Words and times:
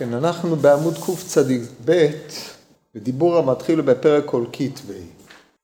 כן, 0.00 0.14
אנחנו 0.14 0.56
בעמוד 0.56 0.94
קצ"ב, 0.94 2.06
בדיבור 2.94 3.36
המתחיל 3.36 3.80
בפרק 3.80 4.24
כל 4.26 4.44
כתבי. 4.52 5.02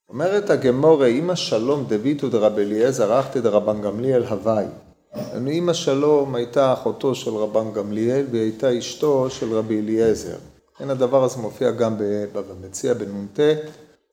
אומרת 0.08 0.50
הגמורה, 0.50 1.06
אמא 1.06 1.34
שלום 1.34 1.84
דביתו 1.88 2.28
דרב 2.28 2.58
אליעזר 2.58 3.20
אחתא 3.20 3.40
דרבן 3.40 3.82
גמליאל 3.82 4.24
הוואי. 4.24 4.64
אמא 5.50 5.72
שלום 5.72 6.34
הייתה 6.34 6.72
אחותו 6.72 7.14
של 7.14 7.30
רבן 7.30 7.72
גמליאל 7.72 8.26
והיא 8.30 8.42
הייתה 8.42 8.78
אשתו 8.78 9.30
של 9.30 9.54
רבי 9.54 9.80
אליעזר. 9.80 10.36
כן, 10.78 10.90
הדבר 10.90 11.24
הזה 11.24 11.38
מופיע 11.38 11.70
גם 11.70 11.94
בבבא 11.98 12.54
מציע 12.60 12.94
בנ"ט, 12.94 13.40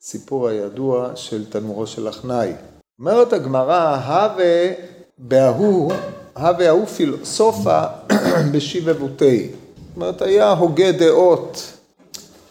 סיפור 0.01 0.47
הידוע 0.47 1.11
של 1.15 1.45
תנורו 1.49 1.87
של 1.87 2.09
אחנאי. 2.09 2.53
אומרת 2.99 3.33
הגמרא, 3.33 3.95
הווה 3.95 4.71
בהוא, 5.17 5.91
הווה 6.37 6.67
ההוא 6.67 6.85
פילוסופה 6.85 7.81
בשיבבותי. 8.53 9.62
זאת 9.93 10.01
אומרת, 10.01 10.21
היה 10.21 10.51
הוגה 10.51 10.91
דעות, 10.91 11.73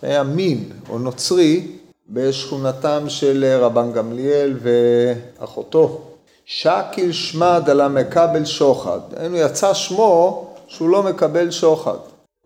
היה 0.02 0.22
מין 0.22 0.72
או 0.88 0.98
נוצרי 0.98 1.66
בשכונתם 2.10 3.04
של 3.08 3.58
רבן 3.60 3.92
גמליאל 3.92 4.58
ואחותו. 4.62 6.00
שקיל 6.44 7.12
שמע 7.12 7.58
דלה 7.58 7.88
מקבל 7.88 8.44
שוחד. 8.44 9.00
היינו 9.16 9.36
יצא 9.36 9.74
שמו 9.74 10.46
שהוא 10.66 10.88
לא 10.88 11.02
מקבל 11.02 11.50
שוחד. 11.50 11.96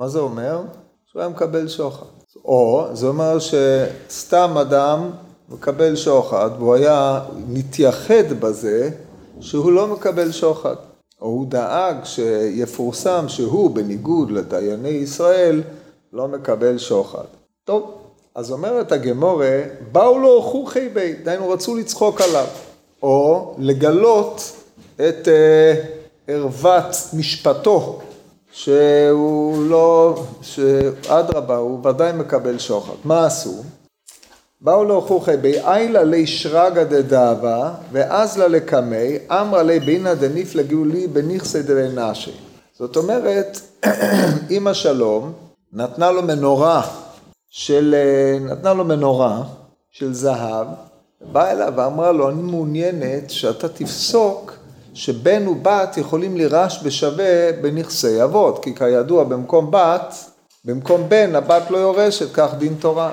מה 0.01 0.09
זה 0.09 0.19
אומר? 0.19 0.61
שהוא 1.07 1.21
היה 1.23 1.29
מקבל 1.29 1.69
שוחד. 1.69 2.07
או 2.45 2.87
זה 2.93 3.07
אומר 3.07 3.39
שסתם 3.39 4.59
אדם 4.61 5.11
מקבל 5.49 5.97
שוחד 5.97 6.51
והוא 6.59 6.75
היה 6.75 7.21
מתייחד 7.49 8.33
בזה 8.41 8.91
שהוא 9.41 9.73
לא 9.73 9.87
מקבל 9.87 10.33
שוחד. 10.33 10.77
או 11.21 11.27
הוא 11.27 11.47
דאג 11.47 11.97
שיפורסם 12.05 13.25
שהוא, 13.29 13.71
בניגוד 13.71 14.31
לדייני 14.31 14.89
ישראל, 14.89 15.63
לא 16.13 16.29
מקבל 16.29 16.79
שוחד. 16.79 17.25
טוב, 17.65 17.95
אז 18.35 18.51
אומרת 18.53 18.93
הגמורה, 18.93 19.61
באו 19.93 20.19
לו 20.19 20.43
חוכי 20.43 20.89
בי, 20.89 21.13
דהיינו 21.13 21.51
רצו 21.51 21.77
לצחוק 21.77 22.21
עליו, 22.21 22.47
או 23.03 23.55
לגלות 23.59 24.53
את 24.97 25.29
אה, 25.29 25.75
ערוות 26.29 26.97
משפטו, 27.13 28.01
שהוא 28.53 29.65
לא, 29.65 30.23
שאדרבה, 30.43 31.57
הוא 31.57 31.87
ודאי 31.87 32.13
מקבל 32.13 32.59
שוחד. 32.59 32.95
מה 33.05 33.27
עשו? 33.27 33.63
באו 34.67 34.85
לו 34.85 35.01
חוכי 35.01 35.37
בי 35.37 35.61
איילה 35.61 36.03
לי 36.03 36.27
שרגא 36.27 36.85
דדאבה 36.85 37.71
ואז 37.93 38.39
לה 38.39 38.49
לקמי 38.49 39.19
אמרה 39.31 39.63
לי 39.63 39.81
בינה 39.81 40.15
דניפלגו 40.15 40.85
לי 40.85 41.07
בנכסי 41.07 41.63
דלנשי. 41.63 42.33
זאת 42.79 42.97
אומרת, 42.97 43.61
אמא 44.51 44.75
שלום 44.75 45.33
נתנה 45.73 46.11
לו 46.11 46.23
מנורה 46.23 46.83
של, 47.51 47.95
נתנה 48.41 48.75
לו 48.75 48.85
מנורה 48.85 49.43
של 49.91 50.15
זהב, 50.15 50.67
באה 51.33 51.53
אליו 51.53 51.73
ואמרה 51.77 52.13
לו, 52.13 52.31
אני 52.31 52.43
מעוניינת 52.43 53.31
שאתה 53.31 53.69
תפסוק 53.69 54.53
שבן 54.95 55.49
ובת 55.49 55.97
יכולים 55.97 56.37
לירש 56.37 56.81
בשווה 56.85 57.53
בנכסי 57.61 58.23
אבות, 58.23 58.65
כי 58.65 58.75
כידוע 58.75 59.25
במקום 59.25 59.71
בת, 59.71 60.15
במקום 60.65 61.09
בן 61.09 61.35
הבת 61.35 61.71
לא 61.71 61.79
יורשת, 61.79 62.33
כך 62.33 62.55
דין 62.59 62.75
תורה. 62.81 63.13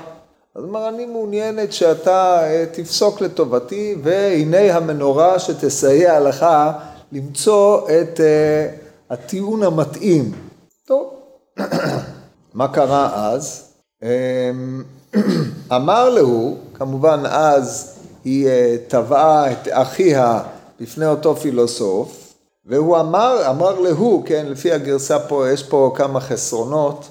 אז 0.56 0.64
אמר, 0.64 0.88
אני 0.88 1.06
מעוניינת 1.06 1.72
שאתה 1.72 2.42
אה, 2.42 2.64
תפסוק 2.72 3.20
לטובתי, 3.20 3.96
והנה 4.02 4.76
המנורה 4.76 5.38
שתסייע 5.38 6.20
לך 6.20 6.46
למצוא 7.12 7.80
את 7.88 8.20
אה, 8.20 8.68
הטיעון 9.10 9.62
המתאים. 9.62 10.32
טוב, 10.86 11.10
מה 12.54 12.68
קרה 12.68 13.30
אז? 13.32 13.72
אמ, 14.02 14.82
אמר 15.76 16.10
לו, 16.10 16.54
כמובן 16.74 17.22
אז 17.26 17.98
היא 18.24 18.48
אה, 18.48 18.76
תבעה 18.88 19.52
את 19.52 19.68
אחיה 19.70 20.42
בפני 20.80 21.06
אותו 21.06 21.36
פילוסוף, 21.36 22.34
והוא 22.66 23.00
אמר, 23.00 23.50
אמר 23.50 23.80
להו, 23.80 24.22
כן, 24.26 24.46
לפי 24.48 24.72
הגרסה 24.72 25.18
פה, 25.18 25.50
יש 25.50 25.62
פה 25.62 25.92
כמה 25.96 26.20
חסרונות, 26.20 27.08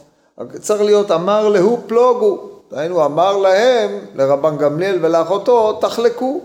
צריך 0.60 0.82
להיות 0.82 1.12
אמר 1.12 1.50
להו 1.50 1.80
פלוגו, 1.88 2.53
דהיינו 2.74 3.06
אמר 3.06 3.38
להם, 3.38 3.92
לרבן 4.16 4.58
גמליאל 4.58 5.00
ולאחותו, 5.02 5.74
תחלקו. 5.74 6.42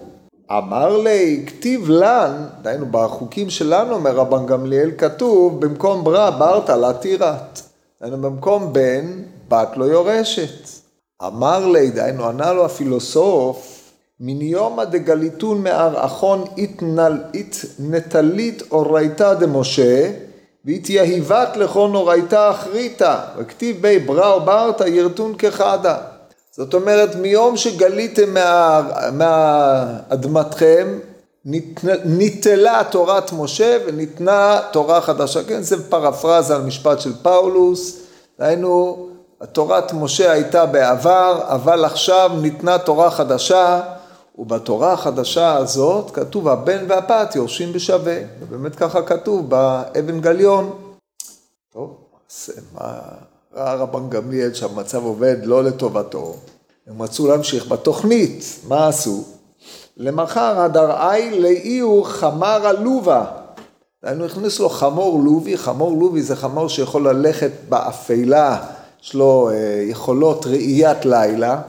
אמר 0.50 0.96
לי, 0.96 1.44
כתיב 1.46 1.88
לן, 1.88 2.32
דהיינו 2.62 2.86
בחוקים 2.90 3.50
שלנו 3.50 3.94
אומר 3.94 4.10
רבן 4.10 4.46
גמליאל, 4.46 4.90
כתוב 4.98 5.60
במקום 5.60 6.04
ברא 6.04 6.30
ברתא 6.30 6.72
לה 6.72 6.92
תירת. 6.92 7.60
דהיינו 8.00 8.22
במקום 8.22 8.72
בן, 8.72 9.06
בת 9.48 9.68
לא 9.76 9.84
יורשת. 9.84 10.68
אמר 11.26 11.66
לי, 11.66 11.90
דהיינו 11.90 12.24
ענה 12.24 12.52
לו 12.52 12.64
הפילוסוף, 12.64 13.90
מניומא 14.20 14.84
דגליתון 14.84 15.62
מארעכון 15.62 16.44
איתנטלית 17.34 18.62
אורייתא 18.70 19.34
דמשה, 19.34 20.10
והתייהיבת 20.64 21.56
לכון 21.56 21.94
אורייתא 21.94 22.50
אחריתא, 22.50 23.18
וכתיב 23.38 23.82
בי 23.82 23.98
ברא 23.98 24.34
וברתא 24.34 24.84
ירתון 24.84 25.34
כחדה. 25.38 25.98
זאת 26.58 26.74
אומרת, 26.74 27.14
מיום 27.14 27.56
שגליתם 27.56 28.34
מאדמתכם, 29.12 30.98
ניטלה 32.04 32.82
תורת 32.90 33.32
משה 33.32 33.78
וניתנה 33.86 34.60
תורה 34.72 35.00
חדשה. 35.00 35.44
כן, 35.44 35.62
זה 35.62 35.90
פרפרזה 35.90 36.54
על 36.56 36.62
משפט 36.62 37.00
של 37.00 37.12
פאולוס, 37.22 38.00
דהיינו, 38.38 39.08
תורת 39.52 39.92
משה 39.92 40.32
הייתה 40.32 40.66
בעבר, 40.66 41.40
אבל 41.46 41.84
עכשיו 41.84 42.30
ניתנה 42.42 42.78
תורה 42.78 43.10
חדשה, 43.10 43.80
ובתורה 44.38 44.92
החדשה 44.92 45.56
הזאת 45.56 46.10
כתוב 46.10 46.48
הבן 46.48 46.84
והבת 46.88 47.36
יורשים 47.36 47.72
בשווה, 47.72 48.18
ובאמת 48.40 48.76
ככה 48.76 49.02
כתוב 49.02 49.50
באבן 49.50 50.20
גליון. 50.20 50.78
טוב, 51.72 51.96
מה... 52.74 53.27
ראה 53.54 53.74
רבן 53.74 54.08
גמליאל 54.08 54.54
שהמצב 54.54 55.04
עובד 55.04 55.36
לא 55.42 55.64
לטובתו, 55.64 56.34
הם 56.86 57.02
רצו 57.02 57.26
להמשיך 57.26 57.68
בתוכנית, 57.68 58.44
מה 58.68 58.88
עשו? 58.88 59.24
למחר 59.96 60.60
הדרעי 60.60 61.40
לאיהו 61.40 62.04
חמר 62.04 62.66
הלובה. 62.66 63.24
דהיינו 64.04 64.24
הכניסו 64.24 64.62
לו 64.62 64.68
חמור 64.68 65.22
לובי, 65.24 65.56
חמור 65.56 65.96
לובי 65.96 66.22
זה 66.22 66.36
חמור 66.36 66.68
שיכול 66.68 67.08
ללכת 67.08 67.50
באפלה, 67.68 68.58
יש 69.02 69.14
לו 69.14 69.50
אה, 69.50 69.82
יכולות 69.86 70.46
ראיית 70.46 71.04
לילה. 71.04 71.60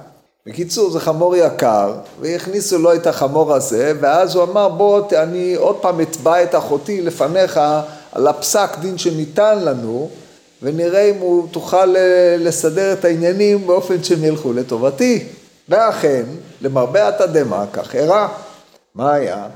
בקיצור 0.46 0.92
זה 0.92 1.00
חמור 1.00 1.36
יקר, 1.36 1.94
והכניסו 2.20 2.78
לו 2.78 2.94
את 2.94 3.08
החמור 3.08 3.54
הזה, 3.54 3.94
ואז 4.00 4.36
הוא 4.36 4.44
אמר 4.44 4.70
בוא 4.70 5.02
אני 5.16 5.56
עוד 5.56 5.76
פעם 5.76 6.02
אתבע 6.02 6.44
את 6.44 6.56
אחותי 6.56 7.02
לפניך 7.02 7.60
על 8.12 8.28
הפסק 8.28 8.78
דין 8.80 8.98
שניתן 8.98 9.60
לנו, 9.60 10.10
ונראה 10.64 11.10
אם 11.10 11.16
הוא 11.20 11.48
תוכל 11.52 11.96
אה, 11.96 12.36
לסדר 12.40 12.94
את 12.94 13.06
העניינים 13.06 13.68
באופן 13.68 14.04
שהם 14.04 14.24
ילכו 14.24 14.54
לטובתי. 14.54 15.24
ואכן, 15.70 16.24
למרבה 16.62 17.08
התדהמה, 17.08 17.66
כך 17.74 17.96
אירע. 17.96 18.28
מה 18.96 19.14
היה? 19.14 19.48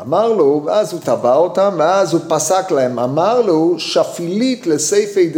אמר 0.00 0.32
לו, 0.32 0.62
ואז 0.64 0.92
הוא 0.92 1.00
טבע 1.00 1.34
אותם, 1.34 1.74
ואז 1.78 2.12
הוא 2.12 2.20
פסק 2.28 2.70
להם, 2.70 2.98
אמר 2.98 3.40
לו, 3.40 3.74
שפילית 3.78 4.66
לסייפי 4.66 5.32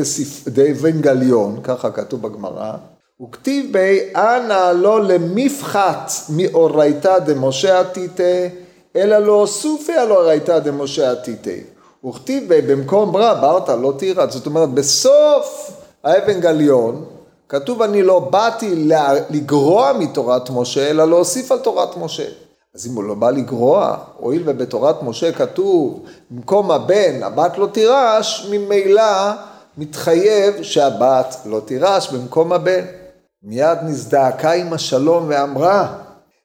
דאבנגליון, 0.47 1.61
ככה 1.63 1.91
כתוב 1.91 2.23
בגמרא, 2.23 2.73
וכתיב 3.23 3.73
בי, 3.73 4.01
אנא 4.15 4.73
לא 4.75 5.03
למפחת 5.03 6.11
מאורייתא 6.29 7.19
דמשה 7.19 7.81
עתיתא, 7.81 8.49
אלא 8.97 9.19
לא 9.19 9.47
סופי 9.49 9.93
על 9.93 10.29
דמשה 10.59 11.11
עתיתא. 11.11 11.76
וכתיב 12.09 12.55
במקום 12.55 13.13
ברא 13.13 13.35
ברתא 13.35 13.73
לא 13.73 13.95
תירא, 13.99 14.27
זאת 14.27 14.47
אומרת 14.47 14.69
בסוף 14.69 15.71
האבן 16.05 16.41
גליון 16.41 17.05
כתוב 17.49 17.83
אני 17.83 18.03
לא 18.03 18.19
באתי 18.19 18.89
לגרוע 19.31 19.93
מתורת 19.93 20.51
משה 20.51 20.91
אלא 20.91 21.09
להוסיף 21.09 21.53
על 21.53 21.59
תורת 21.59 21.97
משה. 21.97 22.27
אז 22.75 22.87
אם 22.87 22.95
הוא 22.95 23.05
לא 23.05 23.15
בא 23.15 23.31
לגרוע, 23.31 23.97
הואיל 24.17 24.43
ובתורת 24.47 25.03
משה 25.03 25.33
כתוב 25.33 26.03
במקום 26.31 26.71
הבן 26.71 27.23
הבת 27.23 27.59
לא 27.59 27.67
תירש, 27.67 28.47
ממילא 28.51 29.03
מתחייב 29.79 30.63
שהבת 30.63 31.37
לא 31.47 31.61
תירש 31.61 32.11
במקום 32.13 32.53
הבן. 32.53 32.85
מיד 33.43 33.79
נזדעקה 33.83 34.53
עם 34.53 34.73
השלום 34.73 35.25
ואמרה 35.29 35.95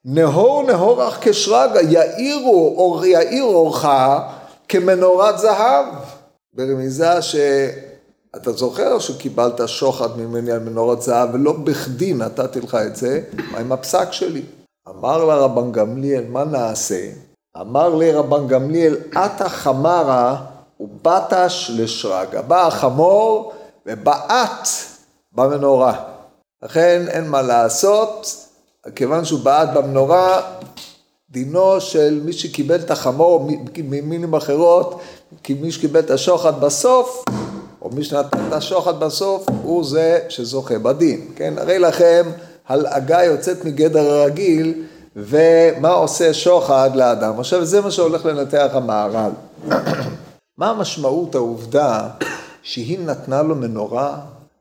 נהור 0.05 0.63
נהור 0.63 1.07
אך 1.07 1.17
כשרגא 1.21 1.79
יאירו 1.89 2.75
אור 2.77 3.05
יאיר 3.05 3.43
אורך 3.43 3.85
כמנורת 4.71 5.37
זהב, 5.37 5.85
ברמיזה 6.53 7.21
שאתה 7.21 8.51
זוכר 8.51 8.99
שקיבלת 8.99 9.61
שוחד 9.67 10.19
ממני 10.19 10.51
על 10.51 10.59
מנורת 10.59 11.01
זהב 11.01 11.29
ולא 11.33 11.53
בכדי 11.53 12.13
נתתי 12.13 12.61
לך 12.61 12.75
את 12.75 12.95
זה, 12.95 13.21
מה 13.51 13.59
עם 13.59 13.71
הפסק 13.71 14.11
שלי? 14.11 14.41
אמר 14.89 15.25
לה 15.25 15.35
רבן 15.35 15.71
גמליאל, 15.71 16.23
מה 16.29 16.43
נעשה? 16.43 17.09
אמר 17.61 17.95
לי 17.95 18.11
רבן 18.11 18.47
גמליאל, 18.47 18.97
עתה 19.15 19.49
חמרה 19.49 20.45
ובטש 20.79 21.71
לשרגא. 21.75 22.41
בא 22.41 22.67
החמור 22.67 23.53
ובעט 23.85 24.67
במנורה. 25.31 26.03
לכן 26.63 27.05
אין 27.07 27.27
מה 27.27 27.41
לעשות, 27.41 28.35
כיוון 28.95 29.25
שהוא 29.25 29.39
בעט 29.39 29.69
במנורה, 29.73 30.41
דינו 31.31 31.81
של 31.81 32.21
מי 32.25 32.33
שקיבל 32.33 32.75
את 32.75 32.91
החמור, 32.91 33.47
ממילים 33.83 34.33
אחרות, 34.33 35.01
כי 35.43 35.53
מי 35.53 35.71
שקיבל 35.71 35.99
את 35.99 36.11
השוחד 36.11 36.61
בסוף, 36.61 37.25
או 37.81 37.89
מי 37.89 38.03
שנתן 38.03 38.47
את 38.47 38.53
השוחד 38.53 38.99
בסוף, 38.99 39.45
הוא 39.63 39.83
זה 39.83 40.19
שזוכה 40.29 40.79
בדין. 40.79 41.27
כן, 41.35 41.53
הרי 41.57 41.79
לכם, 41.79 42.31
הלעגה 42.67 43.23
יוצאת 43.23 43.65
מגדר 43.65 44.11
הרגיל, 44.11 44.83
ומה 45.15 45.89
עושה 45.89 46.33
שוחד 46.33 46.95
לאדם. 46.95 47.39
עכשיו, 47.39 47.65
זה 47.65 47.81
מה 47.81 47.91
שהולך 47.91 48.25
לנתח 48.25 48.69
המהר"ל. 48.73 49.31
מה 50.57 50.69
המשמעות 50.69 51.35
העובדה 51.35 52.09
שהיא 52.61 52.99
נתנה 52.99 53.43
לו 53.43 53.55
מנורה 53.55 54.17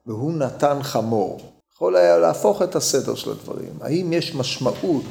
והוא 0.06 0.32
נתן 0.32 0.78
חמור? 0.82 1.40
יכול 1.75 1.96
היה 1.96 2.19
להפוך 2.19 2.62
את 2.62 2.76
הסדר 2.76 3.14
של 3.14 3.31
הדברים. 3.31 3.72
האם 3.81 4.12
יש 4.12 4.34
משמעות 4.34 5.05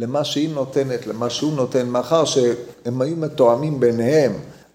למה 0.00 0.24
שהיא 0.24 0.54
נותנת, 0.54 1.06
למה 1.06 1.30
שהוא 1.30 1.52
נותן, 1.52 1.86
מאחר 1.86 2.24
שהם 2.24 3.00
היו 3.00 3.16
מתואמים 3.16 3.80
ביניהם 3.80 4.32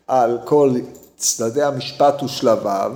על 0.07 0.37
כל 0.45 0.73
צדדי 1.17 1.63
המשפט 1.63 2.23
ושלביו, 2.23 2.91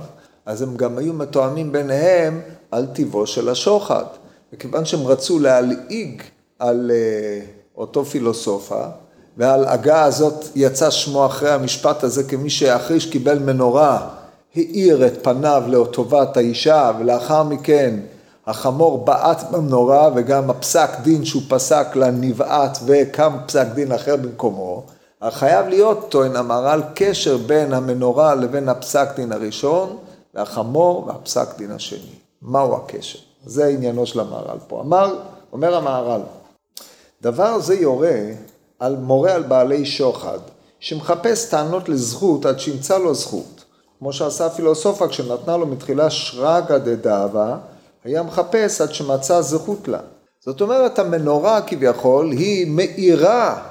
אז 0.46 0.62
הם 0.62 0.76
גם 0.76 0.98
היו 0.98 1.12
מתואמים 1.12 1.72
ביניהם 1.72 2.40
על 2.70 2.86
טיבו 2.86 3.26
של 3.26 3.48
השוחד. 3.48 4.04
וכיוון 4.52 4.84
שהם 4.84 5.06
רצו 5.06 5.38
להלעיג 5.38 6.22
על 6.58 6.90
uh, 6.90 7.78
אותו 7.78 8.04
פילוסופה, 8.04 8.84
וההלעגה 9.36 10.04
הזאת 10.04 10.44
יצא 10.54 10.90
שמו 10.90 11.26
אחרי 11.26 11.50
המשפט 11.50 12.04
הזה 12.04 12.24
כמי 12.24 12.50
שאחרי 12.50 13.00
שקיבל 13.00 13.38
מנורה 13.38 14.08
האיר 14.56 15.06
את 15.06 15.24
פניו 15.24 15.62
לטובת 15.68 16.36
האישה 16.36 16.92
ולאחר 16.98 17.42
מכן 17.42 17.94
החמור 18.48 19.04
בעט 19.04 19.50
במנורה 19.50 20.10
וגם 20.14 20.50
הפסק 20.50 20.90
דין 21.02 21.24
שהוא 21.24 21.42
פסק 21.48 21.86
לה 21.96 22.10
נבעט 22.10 22.78
וקם 22.86 23.36
פסק 23.46 23.66
דין 23.74 23.92
אחר 23.92 24.16
במקומו, 24.16 24.82
חייב 25.24 25.68
להיות, 25.68 26.06
טוען 26.08 26.36
המהר"ל, 26.36 26.82
קשר 26.94 27.36
בין 27.36 27.72
המנורה 27.72 28.34
לבין 28.34 28.68
הפסק 28.68 29.08
דין 29.16 29.32
הראשון 29.32 29.96
והחמור 30.34 31.04
והפסק 31.06 31.58
דין 31.58 31.70
השני. 31.70 32.14
מהו 32.42 32.76
הקשר? 32.76 33.18
זה 33.46 33.66
עניינו 33.66 34.06
של 34.06 34.20
המהר"ל 34.20 34.58
פה. 34.68 34.80
אמר, 34.80 35.14
אומר 35.52 35.76
המהר"ל, 35.76 36.20
דבר 37.22 37.58
זה 37.60 37.74
יורה 37.74 38.20
על 38.78 38.96
מורה 38.96 39.34
על 39.34 39.42
בעלי 39.42 39.86
שוחד, 39.86 40.38
שמחפש 40.80 41.44
טענות 41.50 41.88
לזכות 41.88 42.46
עד 42.46 42.58
שימצא 42.60 42.98
לו 42.98 43.14
זכות. 43.14 43.64
כמו 43.98 44.12
שעשה 44.12 44.46
הפילוסופה 44.46 45.08
כשנתנה 45.08 45.56
לו 45.56 45.66
מתחילה 45.66 46.10
שרגא 46.10 46.78
דדאבה, 46.78 47.56
היה 48.04 48.22
מחפש 48.22 48.80
עד 48.80 48.94
שמצא 48.94 49.40
זכות 49.40 49.88
לה. 49.88 49.98
זאת 50.44 50.60
אומרת, 50.60 50.98
המנורה 50.98 51.60
כביכול 51.60 52.30
היא 52.30 52.66
מאירה 52.70 53.62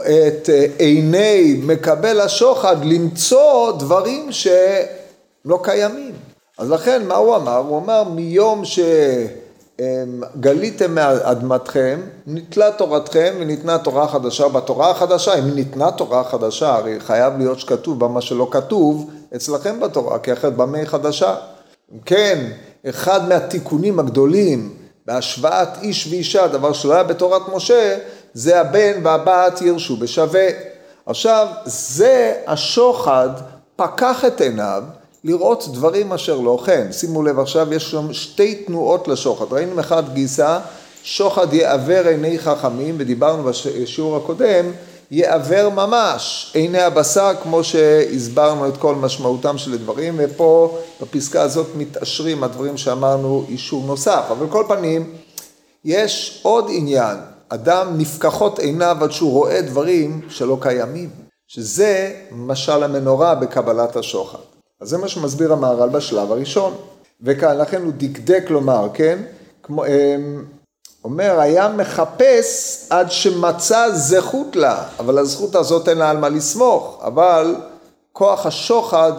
את 0.00 0.48
עיני 0.78 1.60
מקבל 1.66 2.20
השוחד 2.20 2.84
למצוא 2.84 3.72
דברים 3.72 4.32
שלא 4.32 5.58
קיימים. 5.62 6.12
אז 6.58 6.70
לכן, 6.70 7.06
מה 7.06 7.14
הוא 7.14 7.36
אמר? 7.36 7.56
הוא 7.56 7.78
אמר, 7.78 8.04
מיום 8.04 8.62
שגליתם 9.78 10.94
מאדמתכם, 10.94 12.00
ניטלה 12.26 12.72
תורתכם 12.72 13.34
וניתנה 13.40 13.78
תורה 13.78 14.08
חדשה. 14.08 14.48
בתורה 14.48 14.90
החדשה, 14.90 15.34
אם 15.38 15.54
ניתנה 15.54 15.90
תורה 15.90 16.24
חדשה, 16.24 16.74
הרי 16.74 17.00
חייב 17.00 17.38
להיות 17.38 17.60
שכתוב 17.60 18.00
בה 18.00 18.08
מה 18.08 18.20
שלא 18.20 18.48
כתוב 18.50 19.10
אצלכם 19.36 19.80
בתורה, 19.80 20.18
כי 20.18 20.32
אחרת 20.32 20.56
במה 20.56 20.78
היא 20.78 20.86
חדשה? 20.86 21.34
כן, 22.04 22.50
אחד 22.88 23.28
מהתיקונים 23.28 23.98
הגדולים 23.98 24.74
בהשוואת 25.06 25.68
איש 25.82 26.06
ואישה, 26.10 26.48
דבר 26.48 26.72
שלא 26.72 26.94
היה 26.94 27.02
בתורת 27.02 27.42
משה, 27.54 27.98
זה 28.34 28.60
הבן 28.60 28.92
והבת 29.02 29.62
ירשו 29.62 29.96
בשווה. 29.96 30.48
עכשיו, 31.06 31.46
זה 31.64 32.34
השוחד 32.46 33.28
פקח 33.76 34.24
את 34.24 34.40
עיניו 34.40 34.82
לראות 35.24 35.68
דברים 35.72 36.12
אשר 36.12 36.38
לא 36.38 36.62
כן. 36.66 36.92
שימו 36.92 37.22
לב, 37.22 37.38
עכשיו 37.38 37.72
יש 37.72 37.90
שם 37.90 38.12
שתי 38.12 38.54
תנועות 38.54 39.08
לשוחד. 39.08 39.52
ראינו 39.52 39.74
מחד 39.74 40.14
גיסא, 40.14 40.58
שוחד 41.02 41.54
יעוור 41.54 42.06
עיני 42.06 42.38
חכמים, 42.38 42.94
ודיברנו 42.98 43.42
בשיעור 43.42 44.16
הקודם, 44.16 44.64
יעוור 45.10 45.68
ממש 45.68 46.50
עיני 46.54 46.82
הבשר, 46.82 47.32
כמו 47.42 47.64
שהסברנו 47.64 48.68
את 48.68 48.76
כל 48.76 48.94
משמעותם 48.94 49.58
של 49.58 49.72
הדברים, 49.72 50.14
ופה 50.18 50.78
בפסקה 51.00 51.42
הזאת 51.42 51.66
מתעשרים 51.76 52.44
הדברים 52.44 52.76
שאמרנו 52.76 53.44
אישור 53.48 53.84
נוסף. 53.86 54.24
אבל 54.30 54.46
כל 54.48 54.64
פנים, 54.68 55.12
יש 55.84 56.40
עוד 56.42 56.66
עניין, 56.68 57.16
אדם 57.48 57.98
נפקחות 57.98 58.58
עיניו 58.58 58.96
עד 59.00 59.12
שהוא 59.12 59.32
רואה 59.32 59.62
דברים 59.62 60.20
שלא 60.28 60.58
קיימים, 60.60 61.10
שזה 61.48 62.12
משל 62.32 62.82
המנורה 62.82 63.34
בקבלת 63.34 63.96
השוחד. 63.96 64.38
אז 64.80 64.88
זה 64.88 64.98
מה 64.98 65.08
שמסביר 65.08 65.52
המהר"ל 65.52 65.88
בשלב 65.88 66.32
הראשון. 66.32 66.74
וכאן, 67.22 67.58
לכן 67.58 67.82
הוא 67.82 67.92
דקדק 67.96 68.44
לומר, 68.50 68.88
כן? 68.94 69.18
כמו, 69.62 69.86
אמ, 69.86 70.44
אומר, 71.04 71.40
היה 71.40 71.68
מחפש 71.68 72.86
עד 72.90 73.10
שמצא 73.10 73.90
זכות 73.92 74.56
לה, 74.56 74.82
אבל 74.98 75.18
הזכות 75.18 75.54
הזאת 75.54 75.88
אין 75.88 75.98
לה 75.98 76.10
על 76.10 76.16
מה 76.16 76.28
לסמוך, 76.28 77.00
אבל 77.04 77.56
כוח 78.12 78.46
השוחד 78.46 79.12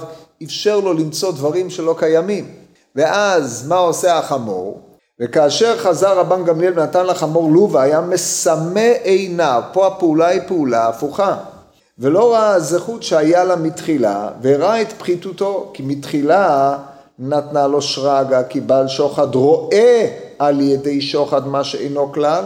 אפשר 0.43 0.79
לו 0.79 0.93
למצוא 0.93 1.31
דברים 1.31 1.69
שלא 1.69 1.95
קיימים. 1.97 2.49
ואז 2.95 3.67
מה 3.67 3.75
עושה 3.75 4.17
החמור? 4.17 4.81
וכאשר 5.19 5.77
חזר 5.77 6.19
רבן 6.19 6.45
גמליאל 6.45 6.79
ונתן 6.79 7.05
לחמור 7.05 7.51
לובה, 7.51 7.81
היה 7.81 8.01
מסמא 8.01 8.89
עיניו, 9.03 9.63
פה 9.73 9.87
הפעולה 9.87 10.27
היא 10.27 10.41
פעולה 10.47 10.87
הפוכה. 10.87 11.37
ולא 11.99 12.33
ראה 12.33 12.53
הזכות 12.53 13.03
שהיה 13.03 13.43
לה 13.43 13.55
מתחילה, 13.55 14.29
והראה 14.41 14.81
את 14.81 14.91
פחיתותו, 14.91 15.71
כי 15.73 15.83
מתחילה 15.83 16.77
נתנה 17.23 17.67
לו 17.67 17.81
שרגא, 17.81 18.43
כי 18.49 18.59
בעל 18.59 18.87
שוחד 18.87 19.35
רואה 19.35 20.07
על 20.39 20.61
ידי 20.61 21.01
שוחד 21.01 21.47
מה 21.47 21.63
שאינו 21.63 22.11
כלל, 22.11 22.43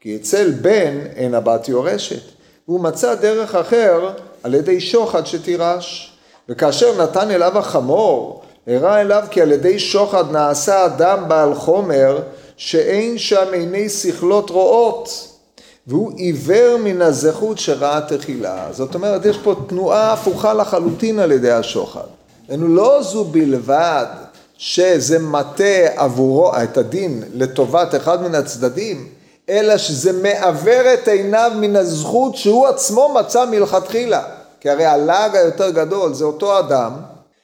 כי 0.00 0.16
אצל 0.16 0.50
בן 0.50 0.98
אין 1.16 1.34
הבת 1.34 1.68
יורשת. 1.68 2.22
והוא 2.68 2.80
מצא 2.80 3.14
דרך 3.14 3.54
אחר 3.54 4.10
על 4.42 4.54
ידי 4.54 4.80
שוחד 4.80 5.26
שתירש. 5.26 6.12
וכאשר 6.48 7.02
נתן 7.02 7.30
אליו 7.30 7.58
החמור, 7.58 8.42
הראה 8.66 9.00
אליו 9.00 9.24
כי 9.30 9.40
על 9.40 9.52
ידי 9.52 9.78
שוחד 9.78 10.32
נעשה 10.32 10.86
אדם 10.86 11.24
בעל 11.28 11.54
חומר 11.54 12.18
שאין 12.56 13.18
שם 13.18 13.46
עיני 13.52 13.88
שכלות 13.88 14.50
רואות. 14.50 15.28
והוא 15.86 16.12
עיוור 16.16 16.76
מן 16.84 17.02
הזכות 17.02 17.58
שראה 17.58 18.00
תחילה. 18.00 18.68
זאת 18.70 18.94
אומרת, 18.94 19.24
יש 19.24 19.38
פה 19.38 19.54
תנועה 19.68 20.12
הפוכה 20.12 20.54
לחלוטין 20.54 21.18
על 21.18 21.32
ידי 21.32 21.50
השוחד. 21.50 22.06
לא 22.48 23.02
זו 23.02 23.24
בלבד 23.24 24.06
שזה 24.58 25.18
מטה 25.18 25.86
עבורו 25.96 26.52
את 26.62 26.76
הדין 26.76 27.22
לטובת 27.34 27.94
אחד 27.94 28.22
מן 28.22 28.34
הצדדים, 28.34 29.08
אלא 29.48 29.78
שזה 29.78 30.12
מעוור 30.12 30.94
את 30.94 31.08
עיניו 31.08 31.52
מן 31.56 31.76
הזכות 31.76 32.36
שהוא 32.36 32.66
עצמו 32.66 33.14
מצא 33.14 33.44
מלכתחילה. 33.44 34.22
כי 34.60 34.70
הרי 34.70 34.84
הלעג 34.84 35.36
היותר 35.36 35.70
גדול 35.70 36.14
זה 36.14 36.24
אותו 36.24 36.58
אדם 36.58 36.92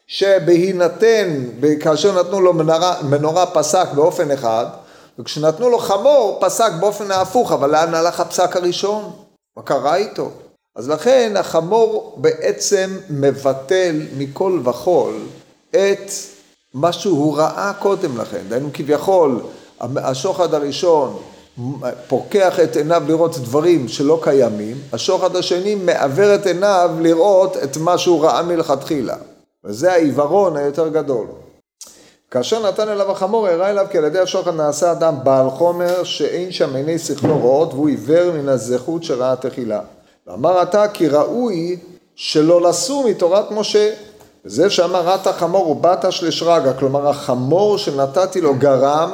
שבהינתן, 0.06 1.44
כאשר 1.80 2.20
נתנו 2.20 2.40
לו 2.40 2.52
מנורה, 2.52 2.96
מנורה 3.02 3.46
פסק 3.46 3.86
באופן 3.94 4.30
אחד, 4.30 4.66
וכשנתנו 5.18 5.70
לו 5.70 5.78
חמור 5.78 6.38
פסק 6.40 6.72
באופן 6.80 7.10
ההפוך, 7.10 7.52
אבל 7.52 7.70
לאן 7.70 7.94
הלך 7.94 8.20
הפסק 8.20 8.56
הראשון? 8.56 9.10
מה 9.56 9.62
קרה 9.62 9.96
איתו? 9.96 10.30
אז 10.80 10.88
לכן 10.88 11.32
החמור 11.36 12.14
בעצם 12.16 12.96
מבטל 13.10 14.02
מכל 14.18 14.60
וכול 14.64 15.14
את 15.70 16.10
מה 16.74 16.92
שהוא 16.92 17.36
ראה 17.36 17.72
קודם 17.78 18.18
לכן. 18.18 18.40
דהיינו 18.48 18.68
כביכול, 18.74 19.40
השוחד 19.80 20.54
הראשון 20.54 21.16
פוקח 22.08 22.60
את 22.60 22.76
עיניו 22.76 23.02
לראות 23.08 23.38
דברים 23.38 23.88
שלא 23.88 24.20
קיימים, 24.22 24.76
השוחד 24.92 25.36
השני 25.36 25.74
מעוור 25.74 26.34
את 26.34 26.46
עיניו 26.46 26.90
לראות 27.00 27.56
את 27.56 27.76
מה 27.76 27.98
שהוא 27.98 28.24
ראה 28.24 28.42
מלכתחילה. 28.42 29.16
וזה 29.64 29.92
העיוורון 29.92 30.56
היותר 30.56 30.88
גדול. 30.88 31.26
כאשר 32.30 32.68
נתן 32.68 32.88
אליו 32.88 33.10
החמור, 33.10 33.48
הראה 33.48 33.70
אליו 33.70 33.86
כי 33.90 33.98
על 33.98 34.04
ידי 34.04 34.18
השוחד 34.18 34.54
נעשה 34.54 34.92
אדם 34.92 35.14
בעל 35.22 35.50
חומר 35.50 36.04
שאין 36.04 36.52
שם 36.52 36.76
עיני 36.76 36.98
שכלו 36.98 37.38
רואות 37.38 37.74
והוא 37.74 37.88
עיוור 37.88 38.32
מן 38.32 38.48
הזכות 38.48 39.04
שראה 39.04 39.36
תחילה. 39.36 39.80
ואמר 40.30 40.62
אתה 40.62 40.88
כי 40.88 41.08
ראוי 41.08 41.76
שלא 42.16 42.62
לסור 42.62 43.08
מתורת 43.08 43.50
משה. 43.50 43.90
וזה 44.44 44.70
שאמר 44.70 45.00
רת 45.00 45.26
החמור 45.26 45.66
הוא 45.66 45.76
בתש 45.76 46.22
לשרגא, 46.22 46.72
כלומר 46.78 47.08
החמור 47.08 47.78
שנתתי 47.78 48.40
לו 48.40 48.54
גרם 48.54 49.10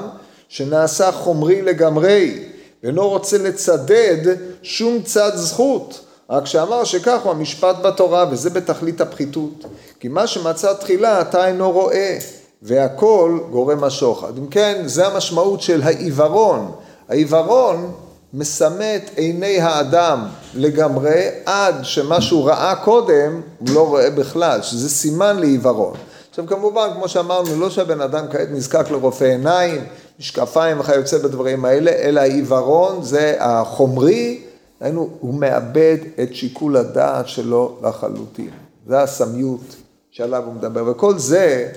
שנעשה 0.49 1.13
חומרי 1.13 1.63
לגמרי, 1.63 2.45
ואינו 2.83 3.09
רוצה 3.09 3.39
לצדד 3.39 4.37
שום 4.63 5.03
צד 5.03 5.31
זכות. 5.35 6.01
רק 6.31 6.47
שאמר 6.47 6.85
שכך 6.85 7.21
הוא 7.23 7.33
המשפט 7.33 7.77
בתורה, 7.83 8.27
וזה 8.31 8.51
בתכלית 8.51 9.01
הפחיתות. 9.01 9.65
כי 10.01 10.09
מה 10.09 10.27
שמצא 10.27 10.73
תחילה 10.73 11.21
אתה 11.21 11.47
אינו 11.47 11.71
רואה, 11.71 12.19
והכל 12.63 13.39
גורם 13.51 13.85
השוחד. 13.85 14.39
אם 14.39 14.47
כן, 14.47 14.83
זה 14.85 15.07
המשמעות 15.07 15.63
של 15.63 15.83
העיוורון. 15.83 16.73
העיוורון 17.09 17.93
מסמא 18.37 18.97
את 18.97 19.11
עיני 19.19 19.61
האדם 19.61 20.27
לגמרי, 20.55 21.29
עד 21.47 21.75
שמה 21.83 22.21
שהוא 22.21 22.49
ראה 22.49 22.75
קודם, 22.77 23.41
הוא 23.59 23.69
לא 23.75 23.89
רואה 23.89 24.11
בכלל, 24.11 24.63
שזה 24.63 24.89
סימן 24.89 25.37
לעיוורון. 25.37 25.95
עכשיו 26.31 26.47
כמובן, 26.47 26.89
כמו 26.95 27.09
שאמרנו, 27.09 27.61
לא 27.61 27.71
שהבן 27.71 28.01
אדם 28.01 28.25
כעת 28.33 28.49
נזקק 28.51 28.91
לרופא 28.91 29.25
עיניים, 29.25 29.85
משקפיים 30.21 30.81
וכיוצא 30.81 31.19
בדברים 31.19 31.65
האלה, 31.65 31.91
אלא 31.91 32.21
העיוורון 32.21 33.03
זה 33.03 33.37
החומרי, 33.41 34.41
היינו, 34.81 35.09
הוא 35.21 35.35
מאבד 35.35 35.97
את 36.23 36.35
שיקול 36.35 36.77
הדעת 36.77 37.29
שלו 37.29 37.79
לחלוטין. 37.83 38.51
זה 38.87 39.01
הסמיות 39.01 39.77
שעליו 40.11 40.43
הוא 40.47 40.55
מדבר, 40.55 40.85
וכל 40.87 41.19
זה... 41.19 41.69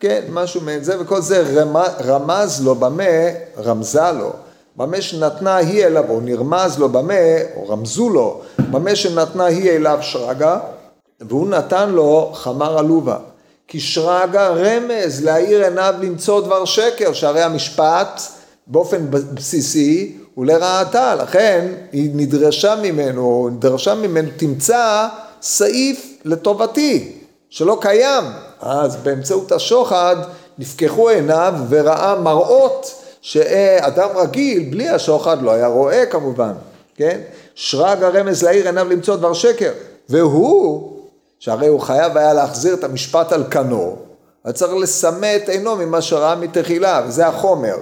כן, 0.00 0.22
משהו 0.30 0.60
מעין 0.60 0.84
זה, 0.84 1.00
וכל 1.00 1.20
זה 1.20 1.64
רמז 2.04 2.62
לו 2.64 2.74
במה, 2.74 3.04
רמזה 3.58 4.12
לו, 4.12 4.32
במה 4.78 5.02
שנתנה 5.02 5.56
היא 5.56 5.84
אליו, 5.84 6.04
או 6.10 6.20
נרמז 6.20 6.78
לו 6.78 6.88
במה, 6.88 7.14
או 7.56 7.68
רמזו 7.68 8.10
לו, 8.10 8.40
במה 8.70 8.96
שנתנה 8.96 9.44
היא 9.44 9.70
אליו 9.70 9.98
שרגא, 10.00 10.58
והוא 11.20 11.48
נתן 11.48 11.90
לו 11.90 12.30
חמר 12.34 12.78
עלובה. 12.78 13.16
כי 13.68 13.80
שרגא 13.80 14.48
רמז 14.48 15.24
להאיר 15.24 15.64
עיניו 15.64 15.94
למצוא 16.00 16.40
דבר 16.40 16.64
שקר, 16.64 17.12
שהרי 17.12 17.42
המשפט 17.42 18.22
באופן 18.66 19.06
בסיסי 19.10 20.16
הוא 20.34 20.46
לרעתה, 20.46 21.14
לכן 21.14 21.72
היא 21.92 22.10
נדרשה 22.14 22.74
ממנו, 22.82 23.48
נדרשה 23.52 23.94
ממנו, 23.94 24.28
תמצא 24.36 25.08
סעיף 25.42 26.18
לטובתי, 26.24 27.12
שלא 27.50 27.78
קיים. 27.80 28.24
אז 28.60 28.96
באמצעות 28.96 29.52
השוחד 29.52 30.16
נפקחו 30.58 31.08
עיניו 31.08 31.54
וראה 31.68 32.20
מראות 32.20 32.97
שאדם 33.28 34.08
רגיל, 34.16 34.68
בלי 34.70 34.88
השוחד, 34.88 35.42
לא 35.42 35.50
היה 35.50 35.66
רואה 35.66 36.06
כמובן, 36.06 36.52
כן? 36.94 37.20
שרג 37.54 38.02
הרמז 38.02 38.42
להעיר 38.42 38.66
עיניו 38.66 38.88
למצוא 38.88 39.16
דבר 39.16 39.32
שקר. 39.32 39.70
והוא, 40.08 40.92
שהרי 41.38 41.66
הוא 41.66 41.80
חייב 41.80 42.16
היה 42.16 42.32
להחזיר 42.32 42.74
את 42.74 42.84
המשפט 42.84 43.32
על 43.32 43.44
כנו, 43.50 43.96
היה 44.44 44.52
צריך 44.52 44.72
לסמא 44.74 45.36
את 45.36 45.48
עינו 45.48 45.76
ממה 45.76 46.02
שראה 46.02 46.34
מתחילה, 46.36 47.02
וזה 47.06 47.26
החומר. 47.26 47.76